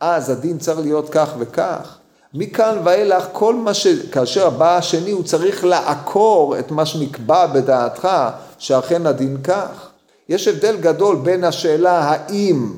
אז 0.00 0.30
הדין 0.30 0.58
צריך 0.58 0.78
להיות 0.78 1.08
כך 1.08 1.34
וכך. 1.38 1.98
מכאן 2.34 2.78
ואילך 2.84 3.24
כל 3.32 3.54
מה 3.54 3.74
ש... 3.74 3.86
כאשר 3.86 4.46
הבא 4.46 4.76
השני 4.76 5.10
הוא 5.10 5.24
צריך 5.24 5.64
לעקור 5.64 6.58
את 6.58 6.70
מה 6.70 6.86
שנקבע 6.86 7.46
בדעתך 7.46 8.08
שאכן 8.58 9.06
הדין 9.06 9.36
כך. 9.44 9.93
יש 10.28 10.48
הבדל 10.48 10.76
גדול 10.76 11.16
בין 11.16 11.44
השאלה 11.44 11.98
האם, 11.98 12.72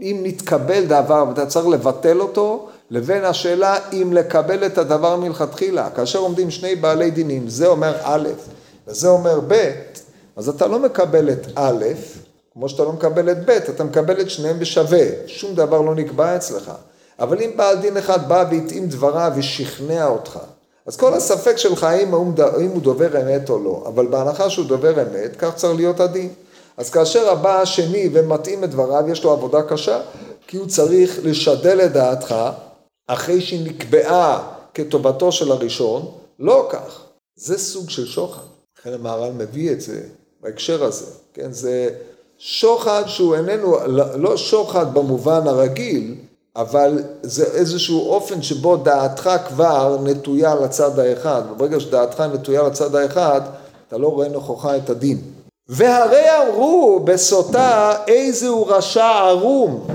אם 0.00 0.20
נתקבל 0.22 0.84
דבר 0.84 1.24
ואתה 1.28 1.46
צריך 1.46 1.66
לבטל 1.66 2.20
אותו, 2.20 2.68
לבין 2.90 3.24
השאלה 3.24 3.76
אם 3.92 4.12
לקבל 4.12 4.66
את 4.66 4.78
הדבר 4.78 5.16
מלכתחילה. 5.16 5.90
כאשר 5.90 6.18
עומדים 6.18 6.50
שני 6.50 6.76
בעלי 6.76 7.10
דינים, 7.10 7.48
זה 7.48 7.66
אומר 7.66 7.96
א' 8.02 8.28
וזה 8.86 9.08
אומר 9.08 9.40
ב', 9.48 9.70
אז 10.36 10.48
אתה 10.48 10.66
לא 10.66 10.78
מקבל 10.78 11.30
את 11.30 11.46
א', 11.54 11.84
כמו 12.52 12.68
שאתה 12.68 12.82
לא 12.82 12.92
מקבל 12.92 13.30
את 13.30 13.46
ב', 13.46 13.50
אתה 13.50 13.84
מקבל 13.84 14.20
את 14.20 14.30
שניהם 14.30 14.58
בשווה, 14.58 15.06
שום 15.26 15.54
דבר 15.54 15.80
לא 15.80 15.94
נקבע 15.94 16.36
אצלך. 16.36 16.72
אבל 17.18 17.42
אם 17.42 17.50
בעל 17.56 17.76
דין 17.76 17.96
אחד 17.96 18.28
בא 18.28 18.44
והתאים 18.50 18.88
דבריו 18.88 19.32
ושכנע 19.36 20.06
אותך, 20.06 20.38
אז 20.86 20.96
כל 20.96 21.14
הספק 21.14 21.56
שלך 21.56 21.84
האם 21.84 22.08
הוא, 22.08 22.32
הוא 22.72 22.82
דובר 22.82 23.22
אמת 23.22 23.50
או 23.50 23.58
לא, 23.58 23.84
אבל 23.86 24.06
בהנחה 24.06 24.50
שהוא 24.50 24.66
דובר 24.66 25.02
אמת, 25.02 25.36
כך 25.38 25.54
צריך 25.54 25.76
להיות 25.76 26.00
הדין. 26.00 26.28
אז 26.78 26.90
כאשר 26.90 27.30
הבא 27.30 27.60
השני 27.60 28.08
ומתאים 28.12 28.64
את 28.64 28.70
דבריו, 28.70 29.08
יש 29.08 29.24
לו 29.24 29.32
עבודה 29.32 29.62
קשה, 29.62 30.00
כי 30.46 30.56
הוא 30.56 30.66
צריך 30.66 31.18
לשדל 31.22 31.80
את 31.80 31.92
דעתך, 31.92 32.34
אחרי 33.06 33.40
שהיא 33.40 33.70
נקבעה 33.70 34.52
כטובתו 34.74 35.32
של 35.32 35.52
הראשון, 35.52 36.12
לא 36.38 36.68
כך. 36.70 37.02
זה 37.36 37.58
סוג 37.58 37.90
של 37.90 38.06
שוחד. 38.06 38.42
לכן 38.80 38.92
המהר"ל 38.92 39.32
מביא 39.32 39.72
את 39.72 39.80
זה 39.80 40.00
בהקשר 40.40 40.84
הזה, 40.84 41.06
כן? 41.34 41.52
זה 41.52 41.90
שוחד 42.38 43.02
שהוא 43.06 43.34
איננו, 43.34 43.76
לא 44.16 44.36
שוחד 44.36 44.94
במובן 44.94 45.46
הרגיל, 45.46 46.14
אבל 46.56 47.02
זה 47.22 47.44
איזשהו 47.44 48.08
אופן 48.08 48.42
שבו 48.42 48.76
דעתך 48.76 49.30
כבר 49.48 49.98
נטויה 50.02 50.54
לצד 50.54 50.98
האחד, 50.98 51.42
וברגע 51.50 51.80
שדעתך 51.80 52.20
נטויה 52.20 52.62
לצד 52.62 52.94
האחד, 52.94 53.40
אתה 53.88 53.98
לא 53.98 54.08
רואה 54.08 54.28
נכוחה 54.28 54.76
את 54.76 54.90
הדין. 54.90 55.20
והרי 55.68 56.26
אמרו 56.42 57.00
בסוטה 57.04 57.92
איזהו 58.06 58.66
רשע 58.66 59.06
ערום, 59.06 59.86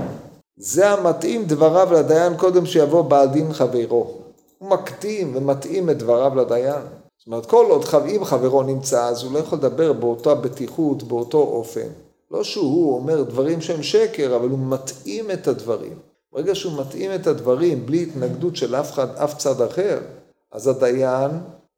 זה 0.56 0.90
המתאים 0.90 1.44
דבריו 1.44 1.92
לדיין 1.92 2.36
קודם 2.36 2.66
שיבוא 2.66 3.02
בעל 3.02 3.28
דין 3.28 3.52
חברו. 3.52 4.10
הוא 4.58 4.70
מקטים 4.70 5.36
ומתאים 5.36 5.90
את 5.90 5.98
דבריו 5.98 6.34
לדיין. 6.34 6.82
זאת 7.18 7.26
אומרת, 7.26 7.46
כל 7.46 7.66
עוד 7.70 7.84
אם 8.06 8.24
חברו 8.24 8.62
נמצא, 8.62 9.04
אז 9.04 9.22
הוא 9.22 9.32
לא 9.32 9.38
יכול 9.38 9.58
לדבר 9.58 9.92
באותה 9.92 10.34
בטיחות, 10.34 11.02
באותו 11.02 11.38
אופן. 11.38 11.88
לא 12.30 12.44
שהוא 12.44 12.94
אומר 12.94 13.22
דברים 13.22 13.60
שהם 13.60 13.82
שקר, 13.82 14.36
אבל 14.36 14.48
הוא 14.48 14.58
מתאים 14.58 15.30
את 15.30 15.48
הדברים. 15.48 15.98
ברגע 16.32 16.54
שהוא 16.54 16.80
מתאים 16.80 17.14
את 17.14 17.26
הדברים 17.26 17.86
בלי 17.86 18.02
התנגדות 18.02 18.56
של 18.56 18.74
אף, 18.74 18.92
אחד, 18.92 19.16
אף 19.16 19.36
צד 19.36 19.62
אחר, 19.62 19.98
אז 20.52 20.68
הדיין 20.68 21.30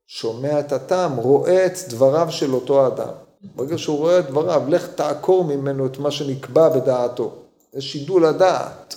שומע 0.07 0.61
את 0.61 0.73
הטעם, 0.73 1.17
רואה 1.17 1.67
את 1.67 1.79
דבריו 1.89 2.27
של 2.31 2.55
אותו 2.55 2.87
אדם. 2.87 3.26
ברגע 3.57 3.79
שהוא 3.79 3.99
רואה 3.99 4.19
את 4.19 4.31
דבריו, 4.31 4.63
לך 4.69 4.87
תעקור 4.87 5.45
ממנו 5.45 5.87
את 5.87 5.99
מה 5.99 6.11
שנקבע 6.11 6.69
בדעתו. 6.69 7.33
זה 7.73 7.83
שידול 7.83 8.25
הדעת. 8.25 8.95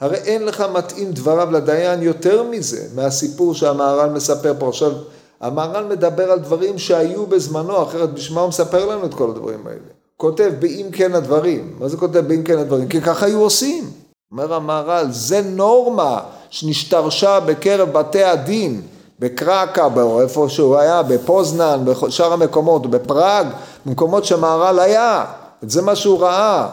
הרי 0.00 0.16
אין 0.16 0.44
לך 0.44 0.64
מתאים 0.72 1.12
דבריו 1.12 1.50
לדיין 1.50 2.02
יותר 2.02 2.42
מזה, 2.42 2.88
מהסיפור 2.94 3.54
שהמהר"ל 3.54 4.10
מספר 4.10 4.54
פה. 4.58 4.68
עכשיו, 4.68 4.92
המהר"ל 5.40 5.84
מדבר 5.84 6.32
על 6.32 6.38
דברים 6.38 6.78
שהיו 6.78 7.26
בזמנו, 7.26 7.82
אחרת 7.82 8.14
בשביל 8.14 8.34
מה 8.34 8.40
הוא 8.40 8.48
מספר 8.48 8.86
לנו 8.86 9.06
את 9.06 9.14
כל 9.14 9.30
הדברים 9.30 9.66
האלה? 9.66 9.78
כותב 10.16 10.52
באם 10.58 10.90
כן 10.92 11.14
הדברים. 11.14 11.76
מה 11.78 11.88
זה 11.88 11.96
כותב 11.96 12.18
באם 12.18 12.42
כן 12.42 12.58
הדברים? 12.58 12.88
כי 12.88 13.00
ככה 13.00 13.26
היו 13.26 13.40
עושים. 13.40 13.90
אומר 14.32 14.54
המהר"ל, 14.54 15.06
זה 15.10 15.40
נורמה 15.40 16.20
שנשתרשה 16.50 17.40
בקרב 17.40 17.92
בתי 17.92 18.24
הדין, 18.24 18.82
בקרקה, 19.18 19.88
איפה 20.22 20.48
שהוא 20.48 20.76
היה, 20.76 21.02
בפוזנן, 21.02 21.84
בשאר 21.84 22.32
המקומות, 22.32 22.86
בפראג, 22.86 23.46
במקומות 23.86 24.24
שהמהר"ל 24.24 24.78
היה, 24.78 25.24
זה 25.62 25.82
מה 25.82 25.96
שהוא 25.96 26.20
ראה. 26.20 26.68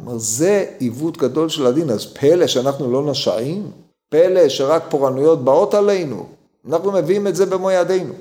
אומר, 0.00 0.18
זה 0.18 0.64
עיוות 0.78 1.16
גדול 1.16 1.48
של 1.48 1.66
הדין, 1.66 1.90
אז 1.90 2.06
פלא 2.06 2.46
שאנחנו 2.46 2.92
לא 2.92 3.10
נשעים? 3.10 3.70
פלא 4.08 4.48
שרק 4.48 4.82
פורענויות 4.88 5.44
באות 5.44 5.74
עלינו? 5.74 6.26
אנחנו 6.68 6.92
מביאים 6.92 7.26
את 7.26 7.36
זה 7.36 7.46
במו 7.46 7.70
ידינו. 7.70 8.12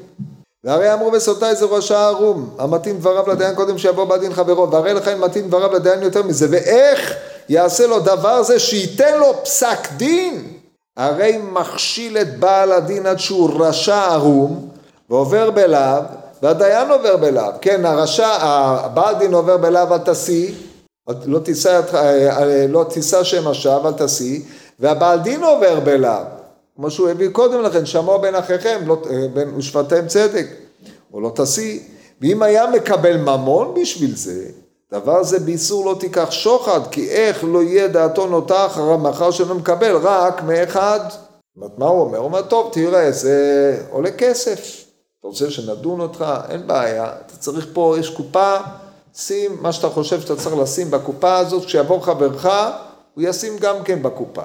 והרי 0.63 0.93
אמרו 0.93 1.11
בסוטאי 1.11 1.55
זה 1.55 1.65
ראש 1.65 1.91
הערום, 1.91 2.49
המתאים 2.57 2.97
דבריו 2.97 3.29
לדיין 3.29 3.55
קודם 3.55 3.77
שיבוא 3.77 4.05
בדין 4.05 4.33
חברו, 4.33 4.71
והרי 4.71 4.93
לך 4.93 5.07
אם 5.07 5.21
מתאים 5.21 5.47
דבריו 5.47 5.73
לדיין 5.73 6.03
יותר 6.03 6.23
מזה, 6.23 6.47
ואיך 6.49 7.13
יעשה 7.49 7.87
לו 7.87 7.99
דבר 7.99 8.43
זה 8.43 8.59
שייתן 8.59 9.19
לו 9.19 9.43
פסק 9.43 9.91
דין? 9.97 10.58
הרי 10.97 11.37
מכשיל 11.51 12.17
את 12.17 12.39
בעל 12.39 12.71
הדין 12.71 13.05
עד 13.05 13.19
שהוא 13.19 13.65
רשע 13.65 13.97
ערום, 13.97 14.69
ועובר 15.09 15.51
בלאו, 15.51 16.01
והדיין 16.43 16.91
עובר 16.91 17.17
בלאו, 17.17 17.51
כן, 17.61 17.85
הרשע, 17.85 18.27
הבעל 18.27 19.15
דין 19.15 19.33
עובר 19.33 19.57
בלאו 19.57 19.93
אל 19.93 19.97
תשיא, 19.97 20.51
לא 21.25 21.39
תישא, 21.39 21.81
לא 22.69 23.23
שם 23.23 23.47
השווא 23.47 23.87
אל 23.87 23.93
תשיא, 24.05 24.39
והבעל 24.79 25.19
דין 25.19 25.43
עובר 25.43 25.79
בלאו. 25.79 26.23
כמו 26.75 26.91
שהוא 26.91 27.09
הביא 27.09 27.29
קודם 27.29 27.61
לכן, 27.61 27.85
שמוע 27.85 28.17
בין 28.17 28.35
אחיכם, 28.35 28.81
לא, 28.85 29.01
בין 29.33 29.55
ושפטם 29.57 30.07
צדק, 30.07 30.47
או 31.13 31.21
לא 31.21 31.31
תשיא. 31.35 31.79
ואם 32.21 32.43
היה 32.43 32.67
מקבל 32.67 33.17
ממון 33.17 33.73
בשביל 33.81 34.15
זה, 34.15 34.45
דבר 34.91 35.23
זה 35.23 35.39
באיסור 35.39 35.85
לא 35.85 35.95
תיקח 35.99 36.31
שוחד, 36.31 36.79
כי 36.91 37.09
איך 37.09 37.43
לא 37.43 37.63
יהיה 37.63 37.87
דעתו 37.87 38.27
נוטה 38.27 38.65
אחריו 38.65 38.97
מאחר 38.97 39.31
שלא 39.31 39.55
מקבל 39.55 39.95
רק 39.95 40.43
מאחד. 40.43 40.99
מה 41.77 41.85
הוא 41.85 42.01
אומר? 42.01 42.17
הוא 42.17 42.25
אומר, 42.25 42.41
טוב, 42.41 42.69
תראה, 42.73 43.11
זה 43.11 43.77
עולה 43.89 44.11
כסף. 44.11 44.85
אתה 45.19 45.27
רוצה 45.27 45.51
שנדון 45.51 45.99
אותך? 45.99 46.25
אין 46.49 46.67
בעיה. 46.67 47.11
אתה 47.25 47.37
צריך 47.37 47.67
פה, 47.73 47.95
יש 47.99 48.09
קופה, 48.09 48.55
שים 49.15 49.57
מה 49.61 49.71
שאתה 49.71 49.89
חושב 49.89 50.21
שאתה 50.21 50.35
צריך 50.35 50.55
לשים 50.57 50.91
בקופה 50.91 51.37
הזאת, 51.37 51.65
כשיבוא 51.65 52.01
חברך, 52.01 52.45
הוא 53.15 53.23
ישים 53.23 53.57
גם 53.57 53.83
כן 53.83 54.03
בקופה. 54.03 54.41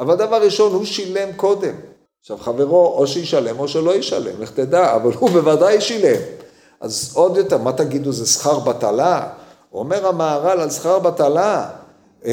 אבל 0.00 0.14
דבר 0.14 0.42
ראשון, 0.42 0.72
הוא 0.72 0.84
שילם 0.84 1.32
קודם. 1.36 1.74
עכשיו 2.20 2.38
חברו 2.38 2.86
או 2.86 3.06
שישלם 3.06 3.58
או 3.58 3.68
שלא 3.68 3.94
ישלם, 3.94 4.42
לך 4.42 4.50
תדע, 4.50 4.94
אבל 4.96 5.12
הוא 5.12 5.30
בוודאי 5.30 5.80
שילם. 5.80 6.20
אז 6.80 7.12
עוד 7.14 7.36
יותר, 7.36 7.58
מה 7.58 7.72
תגידו, 7.72 8.12
זה 8.12 8.26
שכר 8.26 8.58
בטלה? 8.58 9.28
אומר 9.74 10.08
המהר"ל 10.08 10.60
על 10.60 10.70
שכר 10.70 10.98
בטלה, 10.98 11.66
אמ, 12.24 12.30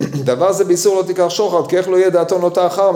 דבר 0.24 0.52
זה 0.52 0.64
באיסור 0.64 0.96
לא 0.96 1.02
תיקח 1.02 1.28
שוחד, 1.28 1.68
כי 1.68 1.78
איך 1.78 1.88
לא 1.88 1.96
יהיה 1.96 2.10
דעתו 2.10 2.38
נוטה 2.38 2.66
אחר, 2.66 2.90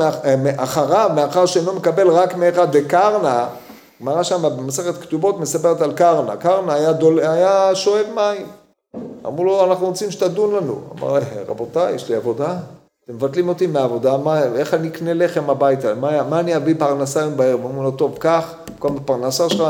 אחריו, 0.57 1.11
מאחר 1.15 1.47
שאינו 1.47 1.73
מקבל 1.73 2.09
רק 2.09 2.37
מאחד 2.37 2.77
דקרנה, 2.77 3.47
גמרא 4.03 4.23
שם 4.23 4.43
במסכת 4.43 4.97
כתובות 5.03 5.41
מספרת 5.41 5.81
על 5.81 5.93
קרנה, 5.93 6.37
קרנה 6.37 6.75
היה, 6.75 6.93
דול, 6.93 7.21
היה 7.21 7.75
שואב 7.75 8.07
מים, 8.15 8.47
אמרו 9.27 9.45
לו 9.45 9.65
אנחנו 9.65 9.87
רוצים 9.87 10.11
שתדון 10.11 10.55
לנו, 10.55 10.81
אמר 10.99 11.19
רבותיי 11.49 11.95
יש 11.95 12.09
לי 12.09 12.17
עבודה, 12.17 12.57
אתם 13.05 13.15
מבטלים 13.15 13.49
אותי 13.49 13.67
מהעבודה, 13.67 14.17
מה, 14.17 14.43
איך 14.43 14.75
אני 14.75 14.89
אקנה 14.89 15.15
לחם 15.15 15.51
הביתה, 15.51 15.95
מה, 15.95 16.23
מה 16.23 16.41
אני 16.41 16.57
אביא 16.57 16.75
פרנסה 16.79 17.21
היום 17.21 17.37
בערב? 17.37 17.61
אמרו 17.65 17.83
לו, 17.83 17.91
טוב, 17.91 18.17
קח, 18.19 18.55
כל 18.79 18.89
הפרנסה 18.97 19.49
שלך, 19.49 19.63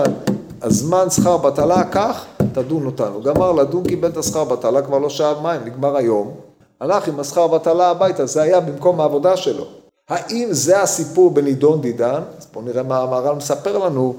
הזמן 0.62 1.11
שכר 1.11 1.37
בטלה, 1.37 1.85
קח, 1.85 2.25
תדון 2.57 2.87
אותנו. 2.87 3.23
גמר 3.23 3.53
לדון, 3.53 3.85
קיבל 3.85 4.09
את 4.09 4.16
השכר 4.16 4.45
בטלה, 4.45 4.83
כבר 4.83 4.99
לא 4.99 5.11
שאב 5.11 5.42
מים, 5.42 5.64
נגמר 5.64 5.97
היום. 5.97 6.35
הלך 6.81 7.09
עם 7.09 7.21
השכר 7.21 7.47
בטלה 7.47 7.90
הביתה, 7.90 8.27
זה 8.27 8.42
היה 8.42 8.61
במקום 8.61 9.01
העבודה 9.01 9.37
שלו. 9.37 9.66
האם 10.09 10.49
זה 10.51 10.83
הסיפור 10.83 11.31
בנידון 11.31 11.81
דידן? 11.81 12.21
אז 12.38 12.47
בואו 12.53 12.64
נראה 12.64 12.83
מה 12.83 12.99
המהר"ל 12.99 13.35
מספר 13.35 13.79
לנו. 13.79 14.14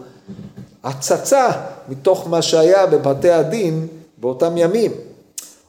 הצצה 0.83 1.51
מתוך 1.89 2.27
מה 2.27 2.41
שהיה 2.41 2.85
בבתי 2.85 3.31
הדין 3.31 3.87
באותם 4.17 4.57
ימים. 4.57 4.91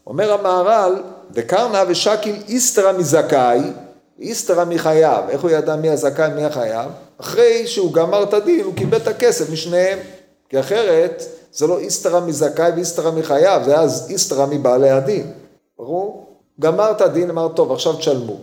אומר 0.06 0.32
המהר"ל, 0.32 1.02
דקרנה 1.30 1.82
ושקיל 1.88 2.36
איסתרא 2.48 2.92
מזכאי, 2.92 3.60
איסתרא 4.20 4.64
מחייו. 4.64 5.22
איך 5.28 5.42
הוא 5.42 5.50
ידע 5.50 5.76
מי 5.76 5.90
הזכאי 5.90 6.32
ומי 6.32 6.44
החייב? 6.44 6.90
אחרי 7.20 7.66
שהוא 7.66 7.92
גמר 7.92 8.22
את 8.22 8.34
הדין, 8.34 8.64
הוא 8.64 8.74
קיבל 8.74 8.96
את 8.96 9.08
הכסף 9.08 9.50
משניהם. 9.50 9.98
כי 10.48 10.60
אחרת, 10.60 11.22
זה 11.58 11.66
לא 11.66 11.78
איסתרא 11.78 12.20
מזכאי 12.20 12.70
ואיסתרא 12.70 13.10
מחייו, 13.10 13.62
זה 13.64 13.78
היה 13.78 13.88
איסתרא 14.08 14.46
מבעלי 14.50 14.90
הדין. 14.90 15.32
ברור? 15.78 16.26
גמר 16.60 16.90
את 16.90 17.00
הדין, 17.00 17.30
אמר, 17.30 17.48
טוב, 17.48 17.72
עכשיו 17.72 17.92
תשלמו. 17.92 18.36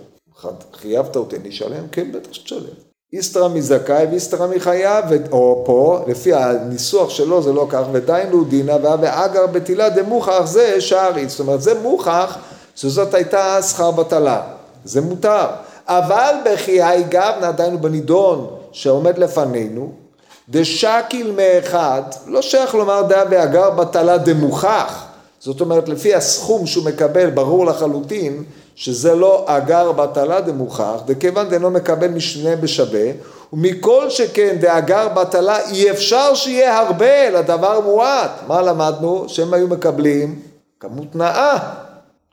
חייבת 0.74 1.16
אותי, 1.16 1.36
אני 1.36 1.50
אשלם? 1.50 1.88
כן, 1.92 2.12
בטח 2.12 2.34
שתשלם. 2.34 2.74
איסתרא 3.14 3.48
מזכאי 3.48 4.06
ואיסתרא 4.06 4.48
מחייו, 4.48 5.04
או 5.32 5.64
פה, 5.66 6.00
לפי 6.08 6.34
הניסוח 6.34 7.10
שלו 7.10 7.42
זה 7.42 7.54
לא 7.54 7.68
כך, 7.70 7.84
ודיינו 7.92 8.44
דינא 8.44 8.78
ואגר 8.82 9.48
בתילה 9.48 9.90
דמוכח 9.90 10.46
זה 10.46 10.82
שערי. 10.82 11.28
זאת 11.28 11.40
אומרת, 11.40 11.62
זה 11.62 11.82
מוכח 11.82 12.38
שזאת 12.76 13.14
הייתה 13.14 13.62
שכר 13.62 13.92
בטלה, 13.92 14.42
זה 14.86 15.02
מותר. 15.02 15.46
אבל 15.88 16.36
בחיי 16.46 17.04
גבנה, 17.04 17.52
דיינו 17.52 17.78
בנידון 17.78 18.48
שעומד 18.72 19.18
לפנינו, 19.18 20.05
דשקיל 20.50 21.32
מאחד, 21.32 22.02
לא 22.28 22.42
שייך 22.42 22.76
לומר 22.76 23.02
דעה 23.02 23.24
ואגר 23.30 23.70
בטלה 23.70 24.18
דמוכח. 24.18 25.06
זאת 25.40 25.62
אומרת, 25.62 25.90
לפי 25.90 26.16
הסכום 26.16 26.68
שהוא 26.68 26.86
מקבל, 26.86 27.30
ברור 27.30 27.66
לחלוטין 27.66 28.44
שזה 28.76 29.16
לא 29.16 29.44
אגר 29.48 29.92
בטלה 29.92 30.42
דמוכח, 30.42 31.02
דכיוון 31.06 31.50
דנו 31.50 31.72
מקבל 31.72 32.08
משנה 32.08 32.56
בשווה, 32.56 33.12
ומכל 33.54 34.10
שכן 34.10 34.58
דאגר 34.60 35.08
בטלה 35.10 35.60
אי 35.70 35.92
אפשר 35.92 36.36
שיהיה 36.36 36.80
הרבה, 36.80 37.28
אלא 37.28 37.42
דבר 37.42 37.80
מועט. 37.80 38.32
מה 38.48 38.62
למדנו? 38.62 39.26
שהם 39.28 39.54
היו 39.54 39.68
מקבלים 39.68 40.42
כמות 40.80 41.16
נאה. 41.16 41.58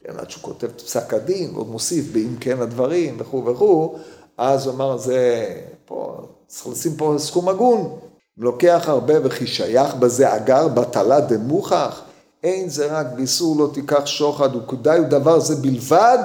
כן, 0.05 0.13
עד 0.19 0.31
שהוא 0.31 0.43
כותב 0.43 0.67
את 0.77 0.81
פסק 0.81 1.15
הדין, 1.15 1.51
ועוד 1.55 1.69
מוסיף 1.69 2.05
באם 2.13 2.37
כן 2.41 2.63
הדברים 2.63 3.17
וכו' 3.19 3.45
וכו', 3.47 3.95
אז 4.43 4.67
הוא 4.67 4.75
אמר, 4.75 4.97
זה, 4.97 5.47
פה, 5.85 6.17
צריך 6.47 6.67
לשים 6.67 6.95
פה 6.97 7.15
סכום 7.19 7.49
הגון. 7.49 7.97
לוקח 8.39 8.85
הרבה 8.87 9.15
וכי 9.23 9.47
שייך 9.47 9.95
בזה 9.95 10.37
אגר 10.37 10.69
בטלה 10.69 11.21
דמוכח, 11.21 12.01
אין 12.45 12.69
זה 12.69 12.87
רק 12.87 13.07
באיסור 13.17 13.57
לא 13.59 13.71
תיקח 13.75 14.07
שוחד 14.07 14.57
וכדאי 14.57 14.99
הוא 14.99 15.07
דבר 15.07 15.41
זה 15.41 15.57
בלבד 15.57 16.19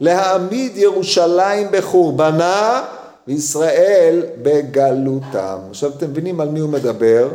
להעמיד 0.00 0.76
ירושלים 0.76 1.68
בחורבנה 1.70 2.84
וישראל 3.28 4.22
בגלותם. 4.42 5.58
עכשיו 5.70 5.90
אתם 5.96 6.10
מבינים 6.10 6.40
על 6.40 6.48
מי 6.48 6.60
הוא 6.60 6.70
מדבר? 6.70 7.28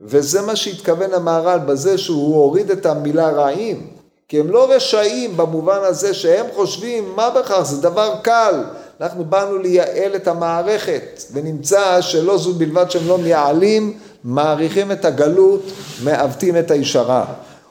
וזה 0.00 0.42
מה 0.42 0.56
שהתכוון 0.56 1.14
המהר"ל 1.14 1.58
בזה 1.58 1.98
שהוא 1.98 2.34
הוריד 2.34 2.70
את 2.70 2.86
המילה 2.86 3.30
רעים. 3.30 3.86
כי 4.28 4.40
הם 4.40 4.50
לא 4.50 4.72
רשעים 4.72 5.36
במובן 5.36 5.78
הזה 5.82 6.14
שהם 6.14 6.46
חושבים 6.54 7.12
מה 7.16 7.30
בכך 7.30 7.62
זה 7.62 7.82
דבר 7.82 8.14
קל. 8.22 8.64
אנחנו 9.02 9.24
באנו 9.24 9.58
לייעל 9.58 10.16
את 10.16 10.28
המערכת 10.28 11.22
ונמצא 11.32 12.00
שלא 12.00 12.38
זו 12.38 12.54
בלבד 12.54 12.90
שהם 12.90 13.08
לא 13.08 13.18
מייעלים, 13.18 13.98
מעריכים 14.24 14.92
את 14.92 15.04
הגלות, 15.04 15.62
מעוותים 16.04 16.56
את 16.56 16.70
הישרה. 16.70 17.24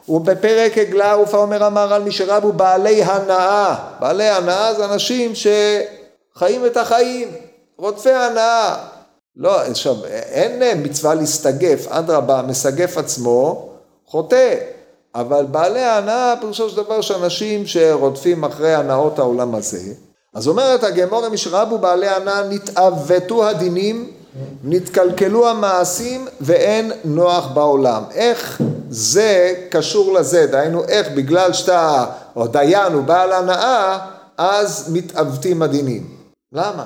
ובפרק 0.10 0.78
עגלה 0.78 1.18
ופה 1.18 1.38
אומר 1.38 1.64
המהר"ל 1.64 2.02
מי 2.02 2.12
שרבו 2.12 2.54
בעלי 2.54 3.04
הנאה. 3.04 3.76
בעלי 4.00 4.30
הנאה 4.30 4.74
זה 4.74 4.86
אנשים 4.86 5.32
שחיים 5.36 6.66
את 6.66 6.78
החיים, 6.78 7.28
רודפי 7.78 8.12
הנאה. 8.12 8.76
לא, 9.38 9.62
עכשיו, 9.62 9.96
אין 10.06 10.82
מצווה 10.84 11.14
להסתגף, 11.14 11.88
אדרבה, 11.88 12.42
מסגף 12.48 12.98
עצמו, 12.98 13.70
חוטא. 14.06 14.56
אבל 15.16 15.46
בעלי 15.46 15.82
ההנאה, 15.82 16.34
פירושו 16.40 16.70
של 16.70 16.78
דבר 16.78 17.02
שאנשים 17.02 17.66
שרודפים 17.66 18.44
אחרי 18.44 18.74
הנאות 18.74 19.20
העולם 19.20 19.56
הזה. 19.56 20.11
אז 20.34 20.48
אומרת 20.48 20.84
הגמורה 20.84 21.30
משרבו 21.30 21.78
בעלי 21.78 22.08
הנאה 22.08 22.44
נתעוותו 22.50 23.48
הדינים, 23.48 24.12
נתקלקלו 24.64 25.50
המעשים 25.50 26.28
ואין 26.42 26.92
נוח 27.04 27.48
בעולם. 27.48 28.04
איך 28.14 28.62
זה 28.90 29.54
קשור 29.70 30.14
לזה? 30.14 30.48
דהיינו 30.48 30.84
איך 30.84 31.08
בגלל 31.16 31.54
שאתה 31.54 32.06
או 32.36 32.48
דיין 32.48 32.94
הוא 32.94 33.04
בעל 33.04 33.32
הנאה, 33.32 34.00
אז 34.38 34.90
מתעוותים 34.94 35.62
הדינים. 35.62 36.08
למה? 36.54 36.86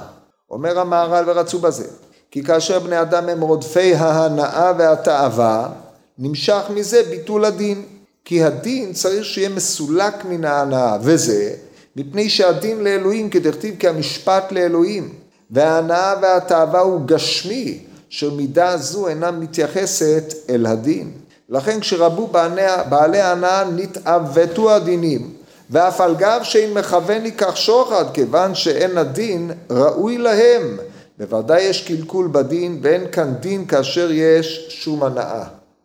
אומר 0.50 0.80
המהר"ל 0.80 1.24
ורצו 1.28 1.60
בזה. 1.60 1.88
כי 2.32 2.44
כאשר 2.44 2.80
בני 2.80 3.02
אדם 3.02 3.30
הם 3.30 3.42
רודפי 3.42 3.96
ההנאה 3.96 4.72
והתאווה, 4.78 5.70
נמשך 6.18 6.62
מזה 6.70 7.04
ביטול 7.10 7.46
הדין. 7.46 7.86
כי 8.26 8.44
הדין 8.44 8.94
צריך 8.94 9.26
שיהיה 9.26 9.50
מסולק 9.50 10.26
מן 10.26 10.46
ההנאה, 10.46 10.98
וזה 11.02 11.56
מפני 11.96 12.30
שהדין 12.30 12.84
לאלוהים 12.84 13.30
כדכתיב 13.30 13.76
כי 13.80 13.88
המשפט 13.88 14.52
לאלוהים, 14.52 15.10
וההנאה 15.52 16.14
והתאווה 16.22 16.80
הוא 16.80 17.02
גשמי, 17.06 17.80
שמידה 18.10 18.78
זו 18.78 19.08
אינה 19.08 19.32
מתייחסת 19.32 20.34
אל 20.50 20.66
הדין. 20.66 21.12
לכן 21.50 21.80
כשרבו 21.80 22.28
בעלי 22.90 23.20
ההנאה 23.20 23.64
נתעוותו 23.64 24.72
הדינים, 24.72 25.34
ואף 25.70 26.02
על 26.02 26.16
גב 26.16 26.40
שאין 26.44 26.74
מכוון 26.74 27.26
ייקח 27.26 27.56
שוחד, 27.56 28.06
כיוון 28.14 28.56
שאין 28.56 28.98
הדין 28.98 29.52
ראוי 29.70 30.18
להם. 30.18 30.78
בוודאי 31.18 31.62
יש 31.62 31.88
קלקול 31.88 32.30
בדין, 32.32 32.80
ואין 32.82 33.04
כאן 33.12 33.34
דין 33.40 33.66
כאשר 33.66 34.12
יש 34.12 34.66
שום 34.70 35.04
הנאה. 35.04 35.44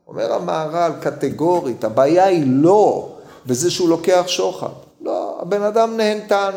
אומר 0.08 0.32
המהר"ל 0.32 0.92
קטגורית, 1.00 1.84
הבעיה 1.84 2.24
היא 2.24 2.44
לא 2.46 3.08
בזה 3.46 3.70
שהוא 3.70 3.88
לוקח 3.88 4.24
שוחד. 4.26 4.79
הבן 5.40 5.62
אדם 5.62 5.96
נהנתן. 5.96 6.50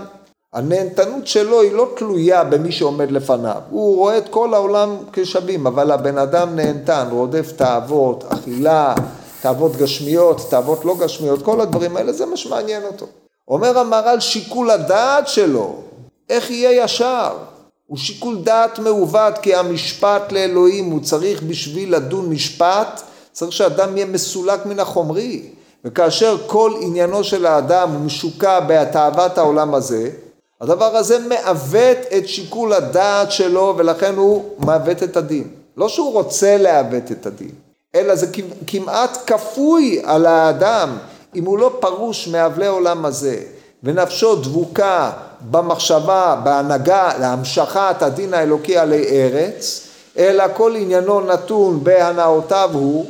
הנהנתנות 0.53 1.27
שלו 1.27 1.61
היא 1.61 1.71
לא 1.71 1.87
תלויה 1.95 2.43
במי 2.43 2.71
שעומד 2.71 3.11
לפניו. 3.11 3.61
הוא 3.69 3.95
רואה 3.95 4.17
את 4.17 4.29
כל 4.29 4.53
העולם 4.53 4.97
כשווים, 5.13 5.67
אבל 5.67 5.91
הבן 5.91 6.17
אדם 6.17 6.55
נהנתן, 6.55 7.07
רודף 7.11 7.51
תאוות, 7.55 8.23
אכילה, 8.29 8.95
תאוות 9.41 9.75
גשמיות, 9.75 10.41
תאוות 10.49 10.85
לא 10.85 10.95
גשמיות, 10.99 11.41
כל 11.41 11.61
הדברים 11.61 11.97
האלה, 11.97 12.13
זה 12.13 12.25
מה 12.25 12.37
שמעניין 12.37 12.83
אותו. 12.83 13.05
אומר 13.47 13.79
המהר"ל 13.79 14.19
שיקול 14.19 14.69
הדעת 14.69 15.27
שלו, 15.27 15.75
איך 16.29 16.51
יהיה 16.51 16.83
ישר? 16.83 17.37
הוא 17.87 17.97
שיקול 17.97 18.37
דעת 18.43 18.79
מעוות, 18.79 19.37
כי 19.37 19.55
המשפט 19.55 20.31
לאלוהים, 20.31 20.91
הוא 20.91 20.99
צריך 21.03 21.43
בשביל 21.43 21.95
לדון 21.95 22.29
משפט, 22.29 23.01
צריך 23.31 23.51
שאדם 23.51 23.97
יהיה 23.97 24.05
מסולק 24.05 24.65
מן 24.65 24.79
החומרי. 24.79 25.41
וכאשר 25.85 26.37
כל 26.47 26.73
עניינו 26.81 27.23
של 27.23 27.45
האדם 27.45 27.91
הוא 27.91 27.99
משוקע 27.99 28.59
בתאוות 28.67 29.37
העולם 29.37 29.73
הזה, 29.73 30.09
הדבר 30.61 30.95
הזה 30.95 31.19
מעוות 31.19 31.97
את 32.17 32.27
שיקול 32.27 32.73
הדעת 32.73 33.31
שלו 33.31 33.73
ולכן 33.77 34.15
הוא 34.15 34.43
מעוות 34.57 35.03
את 35.03 35.17
הדין. 35.17 35.47
לא 35.77 35.89
שהוא 35.89 36.13
רוצה 36.13 36.57
לעוות 36.57 37.11
את 37.11 37.25
הדין, 37.25 37.51
אלא 37.95 38.15
זה 38.15 38.27
כמעט 38.67 39.17
כפוי 39.27 40.01
על 40.03 40.25
האדם 40.25 40.97
אם 41.35 41.45
הוא 41.45 41.59
לא 41.59 41.77
פרוש 41.79 42.27
מאבלי 42.27 42.67
עולם 42.67 43.05
הזה 43.05 43.37
ונפשו 43.83 44.35
דבוקה 44.35 45.11
במחשבה, 45.51 46.41
בהנהגה, 46.43 47.11
להמשכת 47.19 48.01
הדין 48.01 48.33
האלוקי 48.33 48.77
עלי 48.77 49.05
ארץ, 49.07 49.87
אלא 50.17 50.43
כל 50.53 50.75
עניינו 50.75 51.21
נתון 51.21 51.83
בהנאותיו 51.83 52.69
הוא, 52.73 53.05